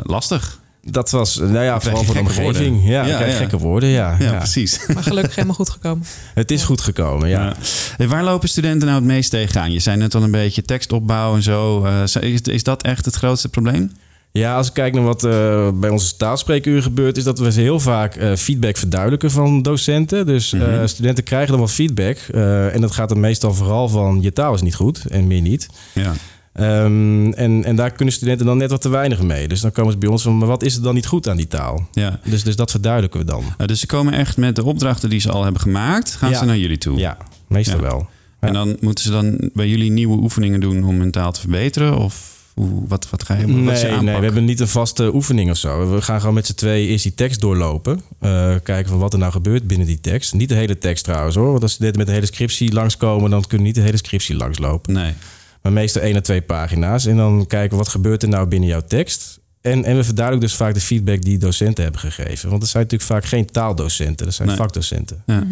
lastig. 0.04 0.60
Dat 0.92 1.10
was, 1.12 1.36
nou 1.38 1.60
ja, 1.64 1.80
vooral 1.82 2.04
voor 2.04 2.14
de 2.14 2.20
omgeving. 2.20 2.44
woorden. 2.46 2.82
Ja, 2.82 3.06
Ja, 3.06 3.10
ik 3.10 3.16
krijg 3.16 3.32
ja. 3.32 3.38
gekke 3.38 3.58
woorden, 3.58 3.90
ja. 3.90 4.16
Ja, 4.20 4.38
precies. 4.38 4.80
Maar 4.94 5.04
gelukkig 5.04 5.36
helemaal 5.36 5.56
goed 5.56 5.70
gekomen. 5.70 6.06
Het 6.34 6.52
is 6.52 6.64
goed 6.64 6.82
gekomen, 6.82 7.30
ja. 7.30 7.54
Waar 7.98 8.24
lopen 8.24 8.50
studenten 8.50 8.88
nou 8.88 9.00
het 9.00 9.08
meest 9.10 9.30
tegenaan? 9.30 9.72
Je 9.72 9.80
zei 9.80 9.98
net 9.98 10.16
al 10.16 10.24
een 10.24 10.32
beetje 10.32 10.62
tekstopbouw 10.62 11.36
en 11.36 11.44
zo. 11.44 11.86
Eh, 11.86 12.02
is, 12.22 12.42
is 12.42 12.64
dat 12.64 12.84
echt 12.84 13.06
het 13.06 13.16
grootste 13.16 13.50
probleem? 13.50 13.92
Ja, 14.32 14.56
als 14.56 14.68
ik 14.68 14.74
kijk 14.74 14.94
naar 14.94 15.04
wat 15.04 15.24
eh, 15.24 15.70
bij 15.74 15.90
onze 15.90 16.16
taalspreekuur 16.16 16.82
gebeurt, 16.82 17.18
is 17.18 17.24
dat 17.24 17.40
we 17.40 17.52
heel 17.54 17.80
vaak 17.80 18.16
eh, 18.16 18.36
feedback 18.36 18.78
verduidelijken 18.78 19.32
van 19.32 19.62
docenten. 19.62 20.26
Dus 20.26 20.54
eh, 20.54 20.60
Mhm. 20.62 20.88
studenten 20.88 21.24
krijgen 21.24 21.50
dan 21.50 21.58
wel 21.58 21.68
feedback. 21.68 22.18
eh, 22.18 22.74
en 22.76 22.82
dat 22.82 22.92
gaat 22.92 23.10
dan 23.10 23.20
meestal 23.20 23.54
vooral 23.54 23.90
van 23.90 24.20
je 24.22 24.34
taal 24.34 24.54
is 24.54 24.62
niet 24.62 24.76
goed 24.76 25.04
en 25.10 25.28
meer 25.28 25.42
niet. 25.42 25.68
Ja. 25.94 26.14
Ehm, 26.60 27.32
en, 27.32 27.64
en 27.64 27.76
daar 27.76 27.92
kunnen 27.92 28.14
studenten 28.14 28.46
dan 28.46 28.58
net 28.58 28.72
wat 28.72 28.82
te 28.82 28.90
weinig 28.90 29.22
mee. 29.22 29.48
Dus 29.48 29.62
dan 29.62 29.72
komen 29.72 29.92
ze 29.92 29.98
bij 29.98 30.10
ons 30.10 30.22
van, 30.24 30.38
maar 30.38 30.48
wat 30.48 30.64
is 30.64 30.76
er 30.76 30.82
dan 30.82 30.94
niet 30.94 31.06
goed 31.06 31.28
aan 31.30 31.38
die 31.38 31.48
taal? 31.48 31.88
Ja. 31.92 32.20
Dus, 32.24 32.44
dus 32.44 32.56
dat 32.56 32.72
verduidelijken 32.72 33.20
we 33.20 33.26
dan. 33.26 33.44
Dus 33.66 33.80
ze 33.80 33.86
komen 33.86 34.14
echt 34.14 34.38
met 34.38 34.56
de 34.56 34.64
opdrachten 34.64 35.10
die 35.10 35.20
ze 35.20 35.32
al 35.32 35.44
hebben 35.44 35.62
gemaakt, 35.62 36.16
gaan 36.16 36.30
Ja. 36.30 36.38
ze 36.38 36.46
naar 36.46 36.58
jullie 36.58 36.78
toe? 36.78 36.98
Ja, 36.98 37.18
meestal 37.48 37.76
Ja. 37.76 37.82
wel. 37.82 38.08
En 38.40 38.54
dan 38.54 38.78
moeten 38.80 39.04
ze 39.04 39.12
dan 39.12 39.50
bij 39.54 39.68
jullie 39.68 39.92
nieuwe 39.92 40.18
oefeningen 40.18 40.60
doen 40.60 40.84
om 40.84 41.00
hun 41.00 41.12
taal 41.12 41.32
te 41.32 41.40
verbeteren? 41.40 41.98
Of 41.98 42.38
hoe, 42.54 42.88
wat, 42.88 43.10
wat 43.10 43.24
ga 43.24 43.34
je 43.34 43.42
wat 43.42 43.80
je 43.82 43.88
Nee, 43.88 44.02
nee, 44.02 44.18
we 44.18 44.24
hebben 44.24 44.46
niet 44.46 44.60
een 44.60 44.68
vaste 44.68 45.14
oefening 45.16 45.50
of 45.52 45.58
zo. 45.58 45.94
We 45.94 46.02
gaan 46.02 46.20
gewoon 46.20 46.36
met 46.36 46.46
z'n 46.46 46.54
twee 46.54 46.88
eerst 46.88 47.04
die 47.04 47.14
tekst 47.14 47.42
doorlopen. 47.42 48.02
Eh, 48.20 48.56
kijken 48.64 48.90
van 48.90 49.00
wat 49.00 49.14
er 49.14 49.20
nou 49.20 49.32
gebeurt 49.32 49.68
binnen 49.68 49.88
die 49.88 50.00
tekst. 50.00 50.34
Niet 50.34 50.50
de 50.50 50.56
hele 50.56 50.78
tekst 50.78 51.04
trouwens 51.04 51.36
hoor. 51.36 51.50
Want 51.52 51.62
als 51.64 51.72
studenten 51.72 51.98
met 51.98 52.08
de 52.08 52.14
hele 52.14 52.26
scriptie 52.26 52.74
langskomen... 52.74 53.30
dan 53.30 53.42
kunnen 53.42 53.58
we 53.60 53.64
niet 53.64 53.76
de 53.76 53.82
hele 53.82 53.98
scriptie 53.98 54.36
langslopen. 54.36 54.94
Nee. 54.94 55.14
Maar 55.62 55.72
meestal 55.74 56.02
één 56.02 56.16
à 56.16 56.22
twee 56.22 56.42
pagina's. 56.42 57.06
En 57.06 57.16
dan 57.18 57.46
kijken 57.48 57.78
wat 57.78 57.88
gebeurt 57.88 58.24
er 58.24 58.30
nou 58.30 58.48
binnen 58.48 58.70
jouw 58.70 58.82
tekst. 58.88 59.40
En, 59.62 59.84
en 59.84 59.96
we 59.96 60.04
verduidelijken 60.04 60.50
dus 60.50 60.58
vaak 60.58 60.74
de 60.74 60.80
feedback 60.82 61.22
die 61.22 61.38
docenten 61.38 61.84
hebben 61.84 62.02
gegeven. 62.02 62.50
Want 62.50 62.62
dat 62.62 62.70
zijn 62.70 62.84
natuurlijk 62.84 63.12
vaak 63.12 63.26
geen 63.26 63.46
taaldocenten. 63.46 64.26
Dat 64.26 64.36
zijn 64.36 64.48
Nee. 64.48 64.58
vakdocenten. 64.58 65.24
Ja. 65.26 65.44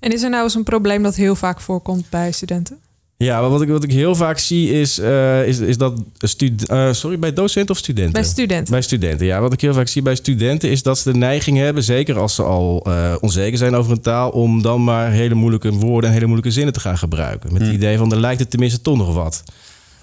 En 0.00 0.12
is 0.12 0.22
er 0.22 0.30
nou 0.30 0.42
eens 0.44 0.54
een 0.54 0.62
probleem 0.64 1.02
dat 1.02 1.14
heel 1.14 1.34
vaak 1.34 1.60
voorkomt 1.60 2.10
bij 2.10 2.32
studenten? 2.32 2.78
Ja, 3.24 3.40
maar 3.40 3.50
wat 3.50 3.62
ik, 3.62 3.68
wat 3.68 3.84
ik 3.84 3.92
heel 3.92 4.14
vaak 4.14 4.38
zie 4.38 4.80
is, 4.80 4.98
eh, 4.98 5.46
is, 5.46 5.58
is 5.58 5.78
dat 5.78 6.02
stud 6.18 6.68
eh, 6.68 6.92
sorry, 6.92 7.18
bij 7.18 7.32
docenten 7.32 7.74
of 7.74 7.80
studenten? 7.80 8.12
Bij 8.12 8.24
studenten. 8.24 8.72
Bij 8.72 8.82
studenten, 8.82 9.26
ja. 9.26 9.40
Wat 9.40 9.52
ik 9.52 9.60
heel 9.60 9.74
vaak 9.74 9.88
zie 9.88 10.02
bij 10.02 10.14
studenten 10.14 10.70
is 10.70 10.82
dat 10.82 10.98
ze 10.98 11.12
de 11.12 11.18
neiging 11.18 11.58
hebben, 11.58 11.82
zeker 11.82 12.18
als 12.18 12.34
ze 12.34 12.42
al 12.42 12.82
eh, 12.86 13.14
onzeker 13.20 13.58
zijn 13.58 13.74
over 13.74 13.92
een 13.92 14.00
taal, 14.00 14.30
om 14.30 14.62
dan 14.62 14.84
maar 14.84 15.10
hele 15.10 15.34
moeilijke 15.34 15.72
woorden 15.72 16.08
en 16.08 16.14
hele 16.14 16.26
moeilijke 16.26 16.52
zinnen 16.52 16.72
te 16.72 16.80
gaan 16.80 16.98
gebruiken. 16.98 17.52
Met 17.52 17.62
het 17.62 17.72
idee 17.72 17.98
van, 17.98 18.12
er 18.12 18.20
lijkt 18.20 18.40
het 18.40 18.50
tenminste 18.50 18.80
toch 18.80 18.96
nog 18.96 19.14
wat. 19.14 19.42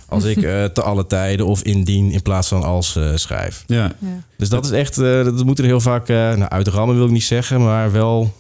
Als 0.07 0.23
ik 0.23 0.43
eh, 0.43 0.63
te 0.63 0.81
alle 0.81 1.07
tijden 1.07 1.45
of 1.45 1.61
indien 1.61 2.11
in 2.11 2.21
plaats 2.21 2.47
van 2.47 2.63
als 2.63 2.95
eh, 2.95 3.11
schrijf. 3.15 3.63
Ja. 3.67 3.91
Dus 4.37 4.49
dat 4.49 4.65
is 4.65 4.71
echt, 4.71 4.97
eh, 4.97 5.23
dat 5.23 5.45
moeten 5.45 5.63
er 5.63 5.69
heel 5.69 5.81
vaak, 5.81 6.09
eh 6.09 6.15
nou 6.15 6.49
uitrammen 6.49 6.95
wil 6.95 7.05
ik 7.05 7.11
niet 7.11 7.23
zeggen, 7.23 7.61
maar 7.61 7.91
wel 7.91 8.33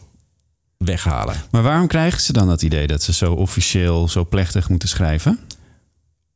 weghalen. 0.77 1.35
Maar 1.51 1.63
waarom 1.63 1.87
krijgen 1.87 2.21
ze 2.21 2.33
dan 2.33 2.47
dat 2.47 2.61
idee 2.61 2.87
dat 2.87 3.03
ze 3.03 3.13
zo 3.13 3.33
officieel, 3.33 4.07
zo 4.07 4.25
plechtig 4.25 4.69
moeten 4.69 4.89
schrijven? 4.89 5.39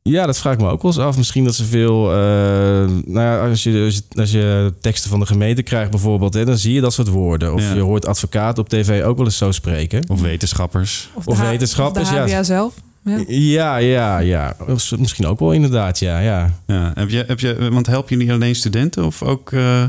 Ja, 0.01 0.25
dat 0.25 0.37
vraag 0.37 0.53
ik 0.53 0.59
me 0.59 0.69
ook 0.69 0.81
wel 0.81 0.91
eens 0.91 1.01
af. 1.01 1.17
Misschien 1.17 1.43
dat 1.43 1.55
ze 1.55 1.65
veel. 1.65 2.11
eh, 2.11 2.17
nou 3.05 3.19
ja, 3.19 3.47
als 3.49 3.63
je, 3.63 3.83
als, 3.85 3.95
je, 3.95 4.19
als 4.19 4.31
je 4.31 4.73
teksten 4.81 5.09
van 5.09 5.19
de 5.19 5.25
gemeente 5.25 5.61
krijgt, 5.63 5.91
bijvoorbeeld, 5.91 6.33
hè, 6.33 6.45
dan 6.45 6.57
zie 6.57 6.73
je 6.73 6.81
dat 6.81 6.93
soort 6.93 7.07
woorden. 7.07 7.53
Of 7.53 7.61
Ja. 7.61 7.73
je 7.73 7.79
hoort 7.81 8.05
advocaten 8.05 8.63
op 8.63 8.69
tv 8.69 9.03
ook 9.03 9.17
wel 9.17 9.25
eens 9.25 9.37
zo 9.37 9.51
spreken. 9.51 10.09
Of 10.09 10.21
wetenschappers? 10.21 11.09
Of, 11.13 11.27
Of 11.27 11.37
de 11.37 11.43
H- 11.43 11.49
wetenschappers, 11.49 12.09
of 12.09 12.27
ja. 12.29 12.43
zelf? 12.43 12.73
Ja. 13.03 13.23
Ja, 13.27 13.77
ja, 13.77 14.19
ja. 14.19 14.55
Of 14.67 14.97
Misschien 14.97 15.25
ook 15.27 15.39
wel 15.39 15.51
inderdaad, 15.51 15.99
ja. 15.99 16.19
ja. 16.19 16.53
Ja. 16.67 16.91
Heb 16.95 17.09
je, 17.09 17.23
heb 17.27 17.39
je, 17.39 17.69
want 17.71 17.87
helpen 17.87 18.17
jullie 18.17 18.33
alleen 18.33 18.55
studenten 18.55 19.05
of 19.05 19.23
ook... 19.23 19.51
eh, 19.51 19.83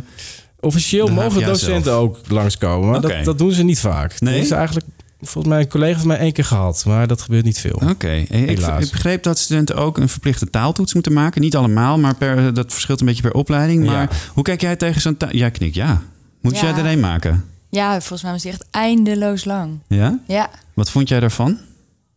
Officieel 0.61 1.07
De 1.07 1.13
mogen 1.13 1.33
HVA 1.41 1.47
docenten 1.47 1.85
zelf? 1.93 1.99
ook 2.03 2.19
langskomen, 2.29 2.91
maar 2.91 3.01
dat, 3.01 3.25
dat 3.25 3.39
doen 3.39 3.53
ze 3.53 3.63
niet 3.63 3.81
vaak. 3.81 4.21
Nee? 4.21 4.35
Dat 4.35 4.45
is 4.45 4.51
eigenlijk 4.51 4.87
volgens 5.21 5.47
mij 5.55 5.61
een 5.63 5.69
collega 5.69 5.99
van 5.99 6.09
mij 6.09 6.19
één 6.19 6.33
keer 6.33 6.45
gehad, 6.45 6.85
maar 6.87 7.07
dat 7.07 7.21
gebeurt 7.21 7.45
niet 7.45 7.59
veel. 7.61 7.81
Oké. 7.89 8.07
Hey, 8.07 8.21
Ik, 8.23 8.59
Helaas. 8.59 8.85
ik 8.85 8.91
begreep 8.91 9.23
dat 9.23 9.39
studenten 9.39 9.77
ook 9.77 9.99
een 9.99 10.09
verplichte 10.09 10.51
taaltoets 10.51 10.95
moeten 10.95 11.13
maken. 11.13 11.41
Niet 11.41 11.57
allemaal, 11.57 11.99
maar 11.99 12.15
per, 12.15 12.55
dat 12.55 12.73
verschilt 12.73 13.01
een 13.01 13.07
beetje 13.07 13.23
per 13.23 13.33
opleiding. 13.33 13.85
Maar 13.85 13.95
Ja. 14.11 14.17
hoe 14.35 14.43
kijk 14.45 14.61
jij 14.61 14.77
tegen 14.77 15.01
zo'n 15.01 15.17
taal? 15.17 15.37
Ja, 15.37 15.49
knik 15.49 15.75
ja. 15.75 16.03
Moet 16.41 16.55
Ja. 16.61 16.61
jij 16.75 16.85
er 16.85 16.91
een 16.93 17.01
maken? 17.01 17.45
Ja, 17.71 17.91
volgens 17.99 18.23
mij 18.23 18.33
was 18.33 18.43
die 18.43 18.51
echt 18.51 18.65
eindeloos 18.71 19.45
lang. 19.45 19.79
Ja? 19.89 20.19
Ja. 20.27 20.51
Wat 20.75 20.91
vond 20.91 21.09
jij 21.09 21.21
daarvan? 21.21 21.59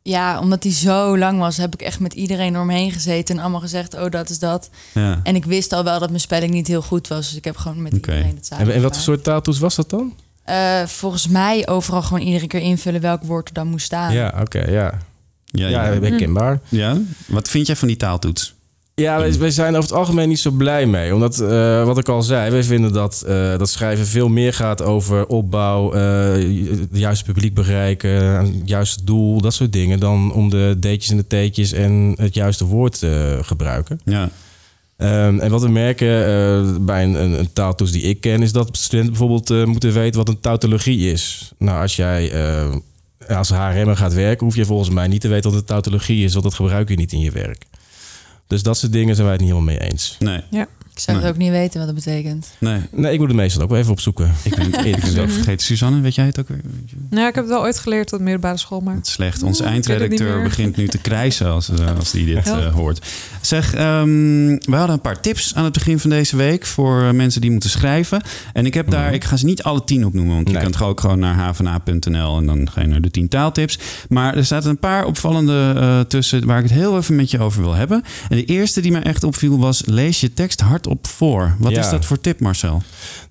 Ja, 0.05 0.39
omdat 0.39 0.61
die 0.61 0.71
zo 0.71 1.17
lang 1.17 1.39
was, 1.39 1.57
heb 1.57 1.73
ik 1.73 1.81
echt 1.81 1.99
met 1.99 2.13
iedereen 2.13 2.55
eromheen 2.55 2.91
gezeten 2.91 3.35
en 3.35 3.41
allemaal 3.41 3.59
gezegd, 3.59 3.93
oh, 3.93 4.09
dat 4.09 4.29
is 4.29 4.39
dat. 4.39 4.69
Ja. 4.93 5.19
En 5.23 5.35
ik 5.35 5.45
wist 5.45 5.73
al 5.73 5.83
wel 5.83 5.99
dat 5.99 6.09
mijn 6.09 6.21
spelling 6.21 6.53
niet 6.53 6.67
heel 6.67 6.81
goed 6.81 7.07
was, 7.07 7.27
dus 7.27 7.37
ik 7.37 7.43
heb 7.45 7.57
gewoon 7.57 7.81
met 7.81 7.93
iedereen 7.93 8.35
het 8.35 8.45
samen 8.45 8.67
En, 8.67 8.73
en 8.73 8.81
wat 8.81 8.93
voor 8.93 9.03
soort 9.03 9.23
taaltoets 9.23 9.59
was 9.59 9.75
dat 9.75 9.89
dan? 9.89 10.13
Eh, 10.43 10.85
volgens 10.85 11.27
mij 11.27 11.67
overal 11.67 12.01
gewoon 12.01 12.23
iedere 12.23 12.47
keer 12.47 12.59
invullen 12.59 13.01
welk 13.01 13.23
woord 13.23 13.47
er 13.47 13.53
dan 13.53 13.67
moest 13.67 13.85
staan. 13.85 14.13
Ja, 14.13 14.33
oké, 14.41 14.59
ja. 14.59 14.99
Ja, 15.45 15.67
Ja, 15.67 15.91
ja. 15.91 15.99
herkenbaar. 16.01 16.59
Ja? 16.69 16.97
Wat 17.27 17.49
vind 17.49 17.67
jij 17.67 17.75
van 17.75 17.87
die 17.87 17.97
taaltoets? 17.97 18.53
Ja, 18.95 19.19
wij, 19.19 19.37
wij 19.37 19.51
zijn 19.51 19.75
over 19.75 19.89
het 19.89 19.99
algemeen 19.99 20.29
niet 20.29 20.39
zo 20.39 20.51
blij 20.51 20.85
mee. 20.85 21.13
Omdat, 21.13 21.39
eh, 21.39 21.85
wat 21.85 21.97
ik 21.97 22.09
al 22.09 22.21
zei, 22.21 22.51
wij 22.51 22.63
vinden 22.63 22.93
dat, 22.93 23.23
eh, 23.27 23.57
dat 23.57 23.69
schrijven 23.69 24.05
veel 24.05 24.29
meer 24.29 24.53
gaat 24.53 24.81
over 24.81 25.27
opbouw, 25.27 25.93
eh, 25.93 26.31
het 26.79 26.89
juiste 26.91 27.23
publiek 27.25 27.53
bereiken, 27.53 28.11
het 28.11 28.61
juiste 28.65 29.03
doel, 29.03 29.41
dat 29.41 29.53
soort 29.53 29.73
dingen, 29.73 29.99
dan 29.99 30.33
om 30.33 30.49
de 30.49 30.77
D'tjes 30.79 31.09
en 31.09 31.17
de 31.17 31.27
T'tjes 31.27 31.71
en 31.71 32.13
het 32.17 32.33
juiste 32.33 32.65
woord 32.65 32.99
te 32.99 33.39
gebruiken. 33.41 33.99
Ja. 34.05 34.29
Ehm, 34.97 35.39
en 35.39 35.51
wat 35.51 35.61
we 35.61 35.69
merken 35.69 36.85
bij 36.85 37.03
een, 37.03 37.13
een, 37.23 37.39
een 37.39 37.53
taaltoets 37.53 37.91
die 37.91 38.01
ik 38.01 38.21
ken, 38.21 38.41
is 38.41 38.51
dat 38.51 38.77
studenten 38.77 39.17
bijvoorbeeld 39.17 39.67
moeten 39.67 39.93
weten 39.93 40.17
wat 40.17 40.29
een 40.29 40.39
tautologie 40.39 41.11
is. 41.11 41.51
Nou, 41.57 41.81
als 41.81 41.95
jij 41.95 42.31
eh, 43.27 43.37
als 43.37 43.49
HRM 43.49 43.95
gaat 43.95 44.13
werken, 44.13 44.45
hoef 44.45 44.55
je 44.55 44.65
volgens 44.65 44.89
mij 44.89 45.07
niet 45.07 45.21
te 45.21 45.27
weten 45.27 45.49
wat 45.51 45.59
een 45.59 45.65
tautologie 45.65 46.23
is, 46.23 46.33
want 46.33 46.45
dat 46.45 46.53
gebruik 46.53 46.89
je 46.89 46.95
niet 46.95 47.11
in 47.11 47.19
je 47.19 47.31
werk. 47.31 47.65
Dus 48.47 48.63
dat 48.63 48.77
soort 48.77 48.91
dingen 48.91 49.15
zijn 49.15 49.27
wij 49.27 49.35
het 49.35 49.45
niet 49.45 49.53
helemaal 49.53 49.75
mee 49.75 49.89
eens. 49.89 50.15
Nee. 50.19 50.41
Ja. 50.49 50.67
Ik 50.93 50.99
zou 50.99 51.17
Nee. 51.17 51.25
het 51.25 51.35
ook 51.35 51.41
niet 51.41 51.51
weten 51.51 51.77
wat 51.77 51.85
dat 51.87 51.95
betekent. 51.95 52.47
Nee. 52.57 52.79
Nee, 52.91 53.13
ik 53.13 53.19
moet 53.19 53.27
het 53.27 53.37
meestal 53.37 53.61
ook 53.63 53.69
wel 53.69 53.79
even 53.79 53.91
opzoeken. 53.91 54.33
Ik 54.43 54.55
ben 54.55 54.71
het 54.71 54.83
eerlijk 54.83 55.03
gezegd 55.13 55.33
vergeten. 55.33 55.65
Suzanne, 55.65 56.01
weet 56.01 56.15
jij 56.15 56.25
het 56.25 56.39
ook 56.39 56.47
weer? 56.47 56.61
Nou, 57.09 57.27
ik 57.27 57.35
heb 57.35 57.43
het 57.43 57.53
wel 57.53 57.61
ooit 57.61 57.79
geleerd 57.79 58.11
op 58.11 58.17
de 58.17 58.23
middelbare 58.23 58.57
school, 58.57 58.79
maar... 58.79 58.97
Slecht. 59.01 59.43
Onze 59.43 59.63
het 59.63 59.71
eindredacteur 59.71 60.43
begint 60.43 60.75
nu 60.75 60.87
te 60.87 60.97
krijsen 61.11 61.47
als, 61.47 61.69
eh, 61.69 61.95
als 61.97 62.11
die 62.11 62.25
dit 62.25 62.45
Ja. 62.45 62.59
eh, 62.59 62.73
hoort. 62.73 63.05
Zeg, 63.41 63.73
ehm, 63.73 64.07
we 64.47 64.75
hadden 64.75 64.89
een 64.95 65.01
paar 65.01 65.19
tips 65.21 65.55
aan 65.55 65.63
het 65.63 65.73
begin 65.73 65.99
van 65.99 66.09
deze 66.09 66.35
week 66.35 66.65
voor 66.65 67.01
eh, 67.03 67.11
mensen 67.11 67.41
die 67.41 67.51
moeten 67.51 67.69
schrijven. 67.69 68.21
En 68.53 68.65
ik 68.65 68.73
heb 68.73 68.89
daar, 68.89 69.13
ik 69.13 69.23
ga 69.23 69.35
ze 69.37 69.45
niet 69.45 69.63
alle 69.63 69.83
tien 69.83 70.05
opnoemen, 70.05 70.35
want 70.35 70.49
je 70.49 70.57
kunt 70.57 70.75
gewoon 70.75 70.91
ook 70.91 70.99
gewoon 70.99 71.19
naar 71.19 71.53
hvna.nl 71.55 72.37
en 72.37 72.45
dan 72.45 72.69
ga 72.71 72.81
je 72.81 72.87
naar 72.87 73.01
de 73.01 73.11
tien 73.11 73.27
taaltips. 73.27 73.79
Maar 74.09 74.35
er 74.37 74.45
zaten 74.45 74.69
een 74.69 74.79
paar 74.79 75.05
opvallende 75.05 75.73
eh, 75.75 75.99
tussen 75.99 76.45
waar 76.45 76.57
ik 76.57 76.63
het 76.63 76.73
heel 76.73 76.97
even 76.97 77.15
met 77.15 77.31
je 77.31 77.39
over 77.39 77.61
wil 77.61 77.73
hebben. 77.73 78.03
En 78.29 78.37
de 78.37 78.45
eerste 78.45 78.81
die 78.81 78.91
mij 78.91 79.03
echt 79.03 79.23
opviel 79.23 79.59
was, 79.59 79.81
lees 79.85 80.19
je 80.21 80.33
tekst 80.33 80.61
hardop 80.83 81.07
voor. 81.07 81.55
Wat 81.59 81.71
Ja. 81.71 81.79
is 81.79 81.89
dat 81.89 82.05
voor 82.05 82.19
tip, 82.21 82.39
Marcel? 82.39 82.81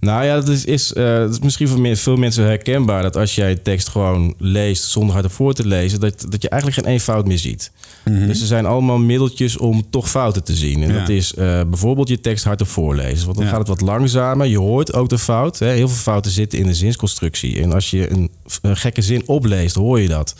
Nou 0.00 0.24
ja, 0.24 0.34
dat 0.34 0.48
is, 0.48 0.64
is, 0.64 0.92
eh, 0.92 1.04
dat 1.18 1.30
is 1.30 1.38
misschien 1.38 1.68
voor 1.68 1.96
veel 1.96 2.16
mensen 2.16 2.44
herkenbaar 2.44 3.02
dat 3.02 3.16
als 3.16 3.34
jij 3.34 3.56
tekst 3.56 3.88
gewoon 3.88 4.34
leest 4.38 4.84
zonder 4.84 5.12
hardop 5.12 5.32
voor 5.32 5.54
te 5.54 5.66
lezen, 5.66 6.00
dat, 6.00 6.26
dat 6.28 6.42
je 6.42 6.48
eigenlijk 6.48 6.82
geen 6.82 6.90
één 6.90 7.00
fout 7.00 7.26
meer 7.26 7.38
ziet. 7.38 7.70
Dus 8.04 8.40
er 8.40 8.46
zijn 8.46 8.66
allemaal 8.66 8.98
middeltjes 8.98 9.56
om 9.56 9.82
toch 9.90 10.10
fouten 10.10 10.44
te 10.44 10.54
zien. 10.54 10.82
En 10.82 10.92
Ja. 10.92 10.98
dat 10.98 11.08
is 11.08 11.34
eh, 11.34 11.60
bijvoorbeeld 11.68 12.08
je 12.08 12.20
tekst 12.20 12.44
hardop 12.44 12.68
voorlezen. 12.68 13.24
Want 13.24 13.36
dan 13.36 13.44
Ja. 13.46 13.50
gaat 13.50 13.58
het 13.60 13.68
wat 13.68 13.80
langzamer. 13.80 14.46
Je 14.46 14.58
hoort 14.58 14.92
ook 14.94 15.08
de 15.08 15.18
fout. 15.18 15.58
Hè. 15.58 15.68
Heel 15.70 15.88
veel 15.88 16.02
fouten 16.02 16.30
zitten 16.30 16.58
in 16.58 16.66
de 16.66 16.74
zinsconstructie. 16.74 17.62
En 17.62 17.72
als 17.72 17.90
je 17.90 18.10
een, 18.10 18.30
een 18.62 18.76
gekke 18.76 19.02
zin 19.02 19.22
opleest, 19.28 19.74
hoor 19.74 20.00
je 20.00 20.08
dat. 20.08 20.34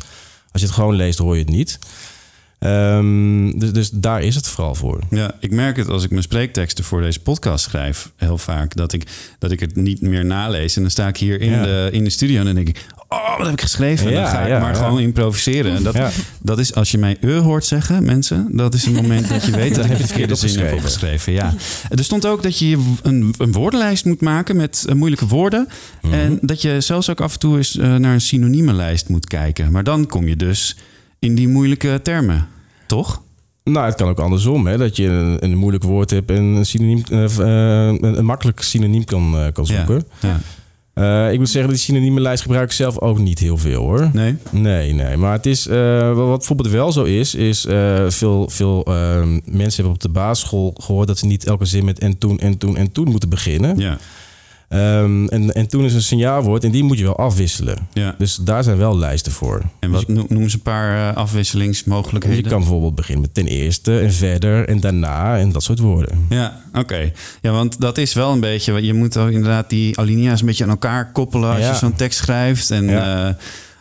Als 0.53 0.61
je 0.63 0.67
het 0.67 0.77
gewoon 0.77 0.95
leest, 0.97 1.19
hoor 1.19 1.37
je 1.37 1.43
het 1.43 1.51
niet. 1.53 1.79
Ehm, 2.63 3.59
dus, 3.59 3.73
dus 3.73 3.91
daar 3.91 4.23
is 4.23 4.35
het 4.35 4.49
vooral 4.49 4.75
voor. 4.75 4.99
Ja, 5.11 5.35
ik 5.41 5.51
merk 5.51 5.77
het 5.77 5.89
als 5.89 6.05
ik 6.05 6.11
mijn 6.11 6.23
spreekteksten 6.23 6.85
voor 6.85 7.01
deze 7.01 7.21
podcast 7.21 7.65
schrijf, 7.65 8.11
heel 8.17 8.39
vaak, 8.39 8.77
dat 8.77 8.93
ik, 8.93 9.03
dat 9.39 9.51
ik 9.51 9.61
het 9.61 9.77
niet 9.77 10.01
meer 10.01 10.25
nalees. 10.25 10.77
En 10.77 10.83
dan 10.83 10.91
sta 10.91 11.09
ik 11.09 11.17
hier 11.17 11.41
in, 11.41 11.51
Ja. 11.51 11.63
de, 11.63 11.89
in 11.93 12.05
de 12.05 12.11
studio 12.11 12.39
en 12.39 12.45
dan 12.45 12.55
denk 12.55 12.69
ik, 12.69 12.87
oh, 13.09 13.37
wat 13.37 13.47
heb 13.47 13.55
ik 13.55 13.61
geschreven? 13.61 14.11
Ja, 14.11 14.23
dan 14.23 14.31
ga 14.31 14.41
ik 14.41 14.49
ja, 14.49 14.59
maar 14.59 14.75
gewoon 14.75 15.01
improviseren. 15.01 15.77
En 15.77 15.83
dat, 15.83 15.97
dat 16.43 16.59
is 16.59 16.75
als 16.75 16.91
je 16.91 16.99
mij 16.99 17.17
e 17.21 17.33
hoort 17.37 17.65
zeggen, 17.65 18.05
mensen, 18.05 18.57
dat 18.57 18.75
is 18.75 18.87
een 18.87 18.93
moment 18.93 19.29
dat 19.29 19.45
je 19.45 19.51
weet 19.63 19.75
dat 19.75 19.85
ik 19.85 19.97
de 19.97 20.07
verkeerde 20.07 20.35
zin 20.35 20.59
heb 20.59 20.73
opgeschreven. 20.73 21.33
Ja. 21.33 21.55
Er 21.89 22.05
stond 22.05 22.27
ook 22.27 22.43
dat 22.43 22.59
je 22.59 22.95
een, 23.03 23.35
een 23.39 23.53
woordenlijst 23.53 24.05
moet 24.05 24.21
maken 24.21 24.57
met 24.57 24.85
eh, 24.89 24.95
moeilijke 24.95 25.27
woorden. 25.27 25.69
Mhm. 26.03 26.15
En 26.15 26.39
dat 26.41 26.63
je 26.63 26.81
zelfs 26.81 27.11
ook 27.11 27.21
af 27.21 27.33
en 27.33 27.39
toe 27.39 27.57
eens 27.57 27.79
eh, 27.79 27.95
naar 27.95 28.15
een 28.15 28.21
synoniemenlijst 28.21 29.09
moet 29.09 29.27
kijken. 29.27 29.73
Maar 29.73 29.85
dan 29.85 30.07
kom 30.07 30.29
je 30.29 30.37
dus 30.37 30.77
in 31.23 31.35
die 31.35 31.49
moeilijke 31.49 32.01
termen, 32.03 32.49
toch? 32.87 33.23
Nou, 33.65 33.87
het 33.87 33.95
kan 33.95 34.09
ook 34.09 34.19
andersom, 34.19 34.67
hè? 34.67 34.77
dat 34.79 34.97
je 34.97 35.07
een, 35.07 35.45
een 35.45 35.57
moeilijk 35.57 35.85
woord 35.85 36.11
hebt 36.11 36.31
en 36.31 36.43
een, 36.43 36.67
synoniem, 36.67 37.03
eh, 37.11 37.25
eh, 37.25 37.87
een, 37.87 38.19
een 38.19 38.25
makkelijk 38.25 38.63
synoniem 38.63 39.05
kan, 39.05 39.39
eh, 39.39 39.53
kan 39.53 39.67
zoeken. 39.67 40.05
Ja. 40.21 40.41
Ik 41.29 41.39
moet 41.39 41.49
zeggen, 41.49 41.71
die 41.71 41.81
synoniemenlijst 41.81 42.43
gebruik 42.43 42.65
ik 42.65 42.73
zelf 42.73 42.99
ook 42.99 43.19
niet 43.19 43.39
heel 43.39 43.57
veel 43.57 43.83
hoor. 43.83 44.11
Nee? 44.13 44.37
Nee, 44.51 44.93
nee. 44.93 45.17
Maar 45.17 45.33
het 45.33 45.47
is, 45.47 45.67
wat 46.15 46.39
bijvoorbeeld 46.39 46.69
wel 46.69 46.93
zo 46.93 47.03
is, 47.03 47.35
is 47.35 47.67
veel, 48.09 48.49
veel 48.49 48.83
mensen 49.45 49.75
hebben 49.75 49.93
op 49.93 50.01
de 50.01 50.09
basisschool 50.09 50.75
gehoord 50.81 51.07
dat 51.07 51.19
ze 51.19 51.27
niet 51.27 51.47
elke 51.47 51.65
zin 51.65 51.85
met 51.85 51.99
en 51.99 52.19
toen 52.19 52.39
en 52.39 52.59
toen 52.59 52.77
en 52.77 52.93
toen 52.93 53.11
moeten 53.11 53.29
beginnen. 53.29 53.79
Ja. 53.79 53.99
Ehm, 54.73 55.27
en, 55.27 55.53
en 55.53 55.69
toen 55.69 55.85
is 55.85 55.95
een 55.95 56.03
signaalwoord 56.03 56.65
en 56.65 56.71
die 56.71 56.83
moet 56.85 56.99
je 56.99 57.05
wel 57.05 57.17
afwisselen. 57.17 57.77
Ja. 57.93 58.15
Dus 58.19 58.37
daar 58.37 58.65
zijn 58.65 58.77
wel 58.77 58.99
lijsten 58.99 59.33
voor. 59.33 59.63
En 59.79 59.91
wat 59.91 60.09
noem, 60.09 60.27
noem 60.29 60.43
eens 60.43 60.55
een 60.55 60.61
paar 60.63 61.11
eh, 61.11 61.17
afwisselingsmogelijkheden. 61.17 62.43
Je 62.45 62.49
kan 62.51 62.59
bijvoorbeeld 62.61 62.95
beginnen 62.95 63.23
met 63.23 63.35
ten 63.35 63.47
eerste 63.47 63.99
en 64.01 64.13
verder 64.13 64.69
en 64.69 64.81
daarna 64.81 65.39
en 65.39 65.53
dat 65.53 65.63
soort 65.63 65.79
woorden. 65.79 66.27
Ja, 66.29 66.61
oké. 66.75 67.11
Ja, 67.41 67.51
want 67.53 67.81
dat 67.81 67.99
is 67.99 68.15
wel 68.15 68.33
een 68.33 68.41
beetje... 68.41 68.83
Je 68.83 68.95
moet 68.95 69.17
ook 69.17 69.31
inderdaad 69.31 69.71
die 69.71 69.99
alinea's 69.99 70.41
een 70.41 70.47
beetje 70.47 70.65
aan 70.65 70.71
elkaar 70.71 71.13
koppelen... 71.13 71.51
als 71.51 71.59
Ja. 71.61 71.71
je 71.71 71.77
zo'n 71.77 71.95
tekst 71.95 72.19
schrijft. 72.19 72.71
En 72.71 72.85
Ja. 72.85 73.29
eh, 73.29 73.35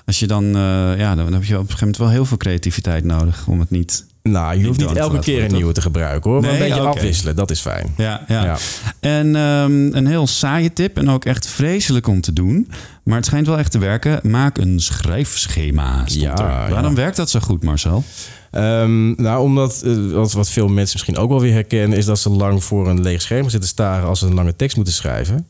als 0.06 0.19
je 0.19 0.27
dan... 0.27 0.45
eh, 0.45 0.97
ja, 0.97 1.15
dan 1.15 1.34
heb 1.34 1.43
je 1.43 1.54
op 1.54 1.60
een 1.62 1.65
gegeven 1.65 1.77
moment 1.80 1.97
wel 1.97 2.10
heel 2.10 2.25
veel 2.25 2.38
creativiteit 2.38 3.04
nodig... 3.04 3.47
om 3.47 3.60
het 3.60 3.69
niet... 3.69 4.06
Nou, 4.23 4.57
je 4.57 4.65
hoeft 4.65 4.79
niet 4.79 4.95
elke 4.95 5.19
keer 5.19 5.43
een 5.43 5.53
nieuwe 5.53 5.73
te 5.73 5.81
gebruiken 5.81 6.31
hoor. 6.31 6.41
Maar 6.41 6.51
Nee, 6.51 6.62
een 6.62 6.67
beetje 6.67 6.81
afwisselen, 6.81 7.36
dat 7.36 7.51
is 7.51 7.60
fijn. 7.60 7.93
Ja, 7.97 8.23
ja. 8.27 8.43
Ja. 8.43 8.57
En 8.99 9.36
ehm, 9.36 9.95
een 9.95 10.07
heel 10.07 10.27
saaie 10.27 10.73
tip 10.73 10.97
en 10.97 11.10
ook 11.10 11.25
echt 11.25 11.47
vreselijk 11.47 12.07
om 12.07 12.21
te 12.21 12.34
doen. 12.34 12.71
Maar 13.03 13.15
het 13.15 13.25
schijnt 13.25 13.47
wel 13.47 13.57
echt 13.57 13.71
te 13.71 13.79
werken. 13.79 14.19
Maak 14.23 14.57
een 14.57 14.79
schrijfschema. 14.79 16.03
Ja, 16.05 16.31
er. 16.31 16.71
Waarom 16.71 16.91
ja. 16.91 16.97
werkt 16.97 17.15
dat 17.15 17.29
zo 17.29 17.39
goed, 17.39 17.63
Marcel? 17.63 18.03
Ehm, 18.51 19.21
nou, 19.21 19.43
omdat 19.43 19.81
eh, 19.81 20.12
wat, 20.12 20.31
wat 20.31 20.49
veel 20.49 20.67
mensen 20.67 20.93
misschien 20.93 21.17
ook 21.17 21.29
wel 21.29 21.41
weer 21.41 21.53
herkennen, 21.53 21.97
is 21.97 22.05
dat 22.05 22.19
ze 22.19 22.29
lang 22.29 22.63
voor 22.63 22.88
een 22.88 23.01
leeg 23.01 23.21
scherm 23.21 23.49
zitten 23.49 23.69
staren 23.69 24.07
als 24.07 24.19
ze 24.19 24.25
een 24.25 24.34
lange 24.34 24.55
tekst 24.55 24.75
moeten 24.75 24.93
schrijven. 24.93 25.47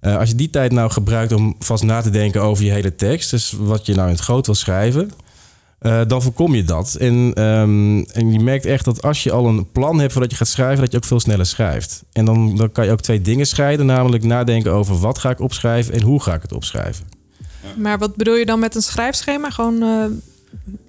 Eh, 0.00 0.16
als 0.16 0.28
je 0.28 0.34
die 0.34 0.50
tijd 0.50 0.72
nou 0.72 0.90
gebruikt 0.90 1.32
om 1.32 1.54
vast 1.58 1.82
na 1.82 2.00
te 2.00 2.10
denken 2.10 2.42
over 2.42 2.64
je 2.64 2.70
hele 2.70 2.94
tekst, 2.94 3.30
dus 3.30 3.54
wat 3.58 3.86
je 3.86 3.94
nou 3.94 4.08
in 4.08 4.14
het 4.14 4.22
groot 4.22 4.46
wil 4.46 4.54
schrijven, 4.54 5.10
eh, 5.80 6.00
dan 6.06 6.22
voorkom 6.22 6.54
je 6.54 6.64
dat. 6.64 6.94
En, 6.94 7.32
ehm, 7.34 7.98
en 7.98 8.32
je 8.32 8.40
merkt 8.40 8.66
echt 8.66 8.84
dat 8.84 9.02
als 9.02 9.22
je 9.22 9.32
al 9.32 9.46
een 9.46 9.70
plan 9.72 10.00
hebt 10.00 10.12
voordat 10.12 10.30
je 10.30 10.36
gaat 10.36 10.48
schrijven, 10.48 10.80
dat 10.80 10.90
je 10.90 10.96
ook 10.96 11.04
veel 11.04 11.20
sneller 11.20 11.46
schrijft. 11.46 12.04
En 12.12 12.24
dan, 12.24 12.56
dan 12.56 12.72
kan 12.72 12.84
je 12.84 12.90
ook 12.92 13.00
twee 13.00 13.20
dingen 13.20 13.46
scheiden, 13.46 13.86
namelijk 13.86 14.24
nadenken 14.24 14.72
over 14.72 14.98
wat 14.98 15.18
ga 15.18 15.30
ik 15.30 15.40
opschrijven 15.40 15.94
en 15.94 16.02
hoe 16.02 16.22
ga 16.22 16.34
ik 16.34 16.42
het 16.42 16.52
opschrijven. 16.52 17.04
Maar 17.76 17.98
wat 17.98 18.16
bedoel 18.16 18.34
je 18.34 18.46
dan 18.46 18.58
met 18.58 18.74
een 18.74 18.82
schrijfschema? 18.82 19.50
Gewoon 19.50 19.82
eh, 19.82 20.04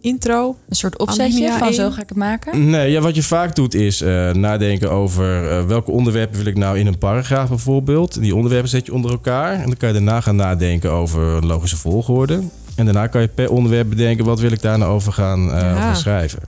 intro? 0.02 0.56
Een 0.70 0.76
soort 0.76 0.98
opzetje 0.98 1.56
van 1.60 1.74
zo 1.74 1.92
ga 1.92 2.02
ik 2.02 2.10
het 2.10 2.18
maken? 2.18 2.70
Nee, 2.70 2.92
ja, 2.92 3.02
wat 3.02 3.16
je 3.16 3.24
vaak 3.24 3.56
doet 3.56 3.74
is 3.74 4.02
eh, 4.02 4.32
nadenken 4.32 4.92
over 4.92 5.68
welke 5.68 5.92
onderwerpen 5.92 6.38
wil 6.38 6.46
ik 6.46 6.58
nou 6.58 6.80
in 6.80 6.88
een 6.88 6.98
paragraaf 6.98 7.50
bijvoorbeeld. 7.50 8.22
Die 8.22 8.36
onderwerpen 8.36 8.70
zet 8.70 8.86
je 8.86 8.94
onder 8.94 9.12
elkaar. 9.12 9.54
En 9.54 9.66
dan 9.66 9.78
kan 9.78 9.88
je 9.88 9.94
daarna 9.94 10.22
gaan 10.22 10.36
nadenken 10.36 10.92
over 10.92 11.22
een 11.22 11.46
logische 11.46 11.78
volgorde. 11.78 12.40
En 12.76 12.86
daarna 12.86 13.08
kan 13.08 13.22
je 13.22 13.28
per 13.28 13.50
onderwerp 13.50 13.90
bedenken 13.90 14.26
wat 14.26 14.40
wil 14.40 14.52
ik 14.52 14.62
daar 14.62 14.78
nou 14.78 14.92
over 14.94 15.14
gaan, 15.14 15.52
eh, 15.54 15.62
Ja. 15.62 15.70
over 15.72 15.82
gaan 15.82 15.96
schrijven. 15.96 16.40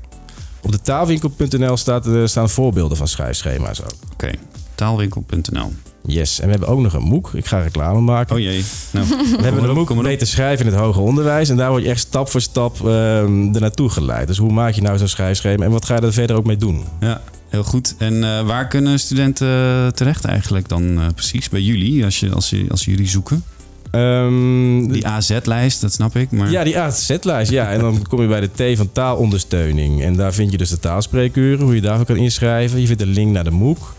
Op 0.62 0.72
de 0.72 0.82
taalwinkel.nl 0.82 1.78
staat, 1.78 2.08
eh, 2.08 2.26
staan 2.26 2.50
voorbeelden 2.50 2.98
van 2.98 3.08
schrijfschema's 3.08 3.82
ook. 3.82 3.94
Oké, 4.14 4.32
taalwinkel.nl. 4.76 5.74
Yes, 6.06 6.40
en 6.40 6.46
we 6.46 6.52
hebben 6.52 6.70
ook 6.70 6.80
nog 6.80 6.94
een 6.94 7.04
MOOC. 7.04 7.30
Ik 7.34 7.46
ga 7.46 7.60
reclame 7.60 8.00
maken. 8.00 8.36
Oh 8.36 8.42
jee. 8.42 8.64
Nou, 8.92 9.08
We 9.38 9.44
hebben 9.44 9.64
een 9.64 9.76
MOOC 9.76 10.02
beter 10.02 10.28
schrijven 10.28 10.66
in 10.66 10.72
het 10.72 10.82
hoger 10.82 11.02
onderwijs. 11.02 11.50
En 11.50 11.58
daar 11.58 11.70
word 11.70 11.84
je 11.84 11.90
echt 11.90 12.00
stap 12.00 12.30
voor 12.30 12.42
stap 12.42 12.76
ehm 12.78 13.54
er 13.54 13.62
naartoe 13.62 13.90
geleid. 13.90 14.28
Dus 14.28 14.38
hoe 14.38 14.52
maak 14.52 14.74
je 14.74 14.82
nou 14.82 14.98
zo'n 14.98 15.08
schrijfschema 15.08 15.66
en 15.66 15.72
wat 15.72 15.86
ga 15.86 15.96
je 15.96 16.02
er 16.02 16.14
verder 16.14 16.36
ook 16.36 16.46
mee 16.46 16.58
doen? 16.58 16.84
Ja, 17.00 17.22
heel 17.50 17.64
goed. 17.64 17.96
En 17.98 18.24
eh, 18.24 18.46
waar 18.46 18.68
kunnen 18.68 19.00
studenten 19.00 19.48
terecht 19.96 20.26
eigenlijk 20.26 20.70
dan 20.70 21.00
eh, 21.00 21.06
precies? 21.16 21.50
Bij 21.50 21.62
jullie, 21.62 22.04
als, 22.06 22.20
je, 22.20 22.32
als, 22.32 22.50
je, 22.50 22.66
als 22.70 22.86
jullie 22.86 23.08
zoeken? 23.08 23.44
Die 24.92 25.08
AZ-lijst, 25.08 25.82
dat 25.82 25.94
snap 25.94 26.16
ik. 26.16 26.32
Maar... 26.32 26.46
Ehm, 26.46 26.52
Ja, 26.54 26.64
die 26.64 26.80
AZ-lijst. 26.80 27.52
Ja, 27.52 27.70
en 27.72 27.80
dan 27.80 28.06
kom 28.10 28.22
je 28.22 28.28
bij 28.28 28.40
de 28.54 28.74
T 28.74 28.78
van 28.78 28.92
taalondersteuning. 28.92 30.04
En 30.04 30.16
daar 30.16 30.34
vind 30.34 30.52
je 30.52 30.58
dus 30.58 30.70
de 30.70 30.80
taalspreekuren, 30.80 31.66
hoe 31.66 31.76
je 31.76 31.82
daarvoor 31.82 32.06
kan 32.06 32.16
inschrijven. 32.16 32.82
Je 32.82 32.88
vindt 32.88 33.02
een 33.02 33.08
link 33.08 33.32
naar 33.32 33.44
de 33.44 33.52
MOOC. 33.52 33.94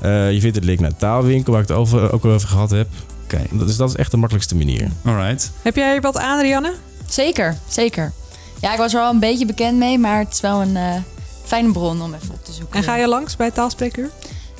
Eh, 0.00 0.32
je 0.32 0.40
vindt 0.40 0.56
een 0.56 0.64
link 0.64 0.80
naar 0.80 0.90
de 0.90 0.96
taalwinkel, 0.96 1.52
waar 1.52 1.62
ik 1.62 1.68
het 1.68 1.76
over, 1.76 2.12
ook 2.12 2.24
al 2.24 2.30
over 2.30 2.48
gehad 2.48 2.70
heb. 2.70 2.88
Oké. 3.24 3.40
Dus 3.50 3.76
dat 3.76 3.88
is 3.88 3.96
echt 3.96 4.10
de 4.10 4.16
makkelijkste 4.16 4.56
manier. 4.56 4.88
Alright. 5.04 5.50
Heb 5.62 5.76
jij 5.76 6.00
wat 6.00 6.18
aan, 6.18 6.40
Rianne? 6.40 6.72
Zeker, 7.08 7.56
zeker. 7.68 8.12
Ja, 8.60 8.72
ik 8.72 8.78
was 8.78 8.94
er 8.94 9.00
al 9.00 9.12
een 9.12 9.20
beetje 9.20 9.46
bekend 9.46 9.78
mee, 9.78 9.98
maar 9.98 10.18
het 10.18 10.32
is 10.32 10.40
wel 10.40 10.62
een 10.62 10.76
eh, 10.76 10.94
fijne 11.44 11.72
bron 11.72 12.02
om 12.02 12.14
even 12.14 12.34
op 12.34 12.44
te 12.44 12.52
zoeken. 12.52 12.76
En 12.78 12.82
ga 12.82 12.96
je 12.96 13.08
langs 13.08 13.36
bij 13.36 13.50
taalspreekuur? 13.50 14.10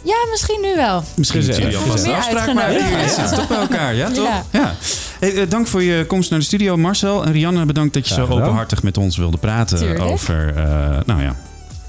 Ja, 0.04 0.16
misschien 0.30 0.58
nu 0.62 0.74
wel. 0.76 1.04
Misschien 1.16 1.40
moeten 1.44 1.62
jullie 1.62 1.76
alvast 1.78 2.04
een 2.04 2.12
afspraak 2.12 2.54
maken. 2.54 3.08
Zitten 3.10 3.34
toch 3.36 3.48
bij 3.48 3.56
elkaar, 3.58 3.94
ja 3.94 4.10
toch? 4.10 4.24
Ja. 4.26 4.44
Ja. 4.50 4.74
Hey, 5.20 5.34
eh, 5.34 5.42
dank 5.50 5.66
voor 5.66 5.82
je 5.82 6.04
komst 6.06 6.30
naar 6.30 6.38
de 6.38 6.44
studio, 6.44 6.76
Marcel. 6.76 7.24
En 7.24 7.32
Rianne, 7.32 7.64
bedankt 7.64 7.94
dat 7.94 8.08
je 8.08 8.14
zo 8.14 8.24
gedaan. 8.26 8.42
openhartig 8.42 8.82
met 8.82 8.96
ons 8.98 9.16
wilde 9.16 9.36
praten 9.36 9.78
Tuurlijk. 9.78 10.00
over, 10.00 10.56
eh, 10.56 10.64
nou 11.06 11.22
ja, 11.22 11.36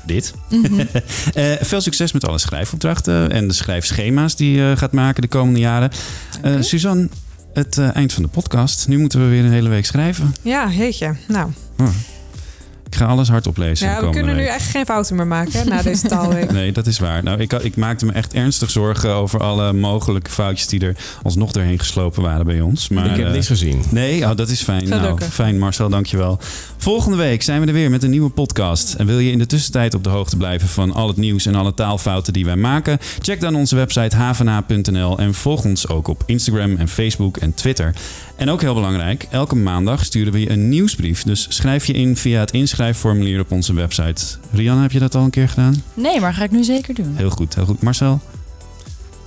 dit. 0.05 0.33
Mhm. 0.49 0.85
Eh, 1.33 1.51
veel 1.61 1.81
succes 1.81 2.11
met 2.11 2.27
alle 2.27 2.37
schrijfopdrachten 2.39 3.31
en 3.31 3.47
de 3.47 3.53
schrijfschema's 3.53 4.35
die 4.35 4.57
je 4.57 4.73
gaat 4.77 4.91
maken 4.91 5.21
de 5.21 5.27
komende 5.27 5.59
jaren. 5.59 5.89
Eh, 6.41 6.53
Suzanne, 6.59 7.09
het 7.53 7.77
eh, 7.77 7.95
eind 7.95 8.13
van 8.13 8.23
de 8.23 8.29
podcast. 8.29 8.87
Nu 8.87 8.97
moeten 8.97 9.19
we 9.23 9.27
weer 9.29 9.43
een 9.45 9.51
hele 9.51 9.69
week 9.69 9.85
schrijven. 9.85 10.35
Ja, 10.41 10.69
jeetje. 10.71 11.15
Nou, 11.27 11.49
Oh. 11.77 11.87
Ik 12.95 13.01
ga 13.01 13.07
alles 13.07 13.29
hardop 13.29 13.57
lezen. 13.57 13.87
de 13.87 13.93
ja, 13.93 14.01
we 14.01 14.09
kunnen 14.09 14.35
nu 14.35 14.41
week. 14.41 14.51
echt 14.51 14.69
geen 14.69 14.85
fouten 14.85 15.15
meer 15.15 15.27
maken 15.27 15.51
hè, 15.51 15.63
na 15.63 15.81
deze 15.81 16.07
taalweek. 16.15 16.51
Nee, 16.51 16.71
dat 16.71 16.87
is 16.87 16.99
waar. 16.99 17.23
Nou, 17.23 17.39
ik, 17.39 17.53
ik 17.53 17.75
maakte 17.75 18.05
me 18.05 18.11
echt 18.11 18.33
ernstig 18.33 18.71
zorgen 18.71 19.13
over 19.13 19.39
alle 19.39 19.73
mogelijke 19.73 20.31
foutjes 20.31 20.67
die 20.67 20.79
er 20.79 20.95
alsnog 21.23 21.51
doorheen 21.51 21.79
geslopen 21.79 22.23
waren 22.23 22.45
bij 22.45 22.61
ons. 22.61 22.89
Maar, 22.89 23.05
ik 23.05 23.17
heb 23.17 23.31
niks 23.31 23.47
gezien. 23.47 23.83
Nee, 23.89 24.23
oh, 24.23 24.35
dat 24.35 24.49
is 24.49 24.61
fijn. 24.61 24.89
Nou, 24.89 25.21
fijn 25.21 25.59
Marcel, 25.59 25.89
dankjewel. 25.89 26.39
Volgende 26.77 27.17
week 27.17 27.41
zijn 27.43 27.61
we 27.61 27.67
er 27.67 27.73
weer 27.73 27.89
met 27.89 28.03
een 28.03 28.09
nieuwe 28.09 28.29
podcast. 28.29 28.93
En 28.93 29.05
wil 29.05 29.19
je 29.19 29.31
in 29.31 29.37
de 29.37 29.45
tussentijd 29.45 29.93
op 29.93 30.03
de 30.03 30.09
hoogte 30.09 30.37
blijven 30.37 30.67
van 30.67 30.93
al 30.93 31.07
het 31.07 31.17
nieuws 31.17 31.45
en 31.45 31.55
alle 31.55 31.73
taalfouten 31.73 32.33
die 32.33 32.45
wij 32.45 32.55
maken? 32.55 32.97
Check 33.21 33.41
dan 33.41 33.55
onze 33.55 33.75
website 33.75 34.15
havena.nl 34.15 35.19
en 35.19 35.33
volg 35.33 35.63
ons 35.63 35.87
ook 35.87 36.07
op 36.07 36.23
Instagram 36.25 36.75
en 36.75 36.87
Facebook 36.87 37.37
en 37.37 37.53
Twitter. 37.53 37.93
En 38.35 38.49
ook 38.49 38.61
heel 38.61 38.73
belangrijk, 38.73 39.27
elke 39.29 39.55
maandag 39.55 40.05
sturen 40.05 40.33
we 40.33 40.39
je 40.39 40.49
een 40.49 40.69
nieuwsbrief. 40.69 41.23
Dus 41.23 41.45
schrijf 41.49 41.85
je 41.85 41.93
in 41.93 42.17
via 42.17 42.39
het 42.39 42.51
inschrijfformulier 42.85 43.39
op 43.39 43.51
onze 43.51 43.73
website. 43.73 44.21
Rianne, 44.51 44.81
heb 44.81 44.91
je 44.91 44.99
dat 44.99 45.15
al 45.15 45.23
een 45.23 45.29
keer 45.29 45.49
gedaan? 45.49 45.83
Nee, 45.93 46.19
maar 46.19 46.33
ga 46.33 46.43
ik 46.43 46.51
nu 46.51 46.63
zeker 46.63 46.93
doen. 46.93 47.13
Heel 47.15 47.29
goed, 47.29 47.55
heel 47.55 47.65
goed. 47.65 47.81
Marcel, 47.81 48.19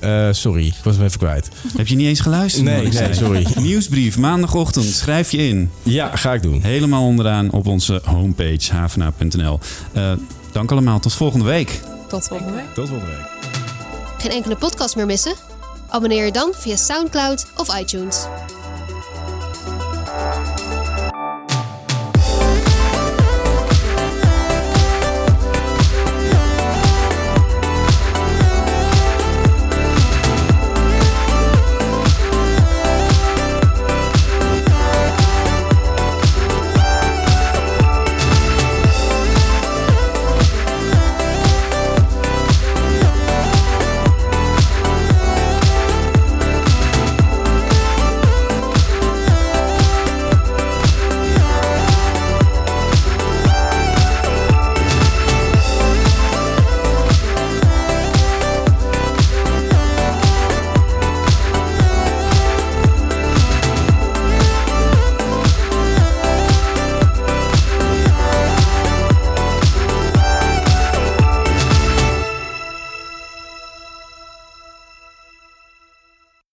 Eh, 0.00 0.28
sorry, 0.30 0.66
ik 0.66 0.74
was 0.84 0.96
hem 0.96 1.04
even 1.04 1.18
kwijt. 1.18 1.48
heb 1.76 1.86
je 1.86 1.96
niet 1.96 2.06
eens 2.06 2.20
geluisterd? 2.20 2.64
Nee, 2.64 2.92
zei? 2.92 3.14
sorry. 3.14 3.46
Nieuwsbrief, 3.60 4.18
maandagochtend, 4.18 4.84
schrijf 4.84 5.30
je 5.30 5.48
in. 5.48 5.70
Ja, 5.82 6.16
ga 6.16 6.34
ik 6.34 6.42
doen. 6.42 6.62
Helemaal 6.62 7.04
onderaan 7.04 7.50
op 7.50 7.66
onze 7.66 8.00
homepage 8.04 8.72
havena.nl. 8.74 9.58
Eh, 9.92 10.12
dank 10.52 10.70
allemaal, 10.72 10.98
tot 11.00 11.14
volgende 11.14 11.44
week. 11.44 11.80
Tot 12.08 12.28
volgende 12.28 12.52
week. 12.52 12.74
Tot 12.74 12.88
volgende 12.88 13.12
week. 13.14 13.26
Geen 14.18 14.30
enkele 14.30 14.56
podcast 14.56 14.96
meer 14.96 15.06
missen? 15.06 15.34
Abonneer 15.88 16.24
je 16.24 16.32
dan 16.32 16.52
via 16.56 16.76
Soundcloud 16.76 17.46
of 17.56 17.78
iTunes. 17.80 18.26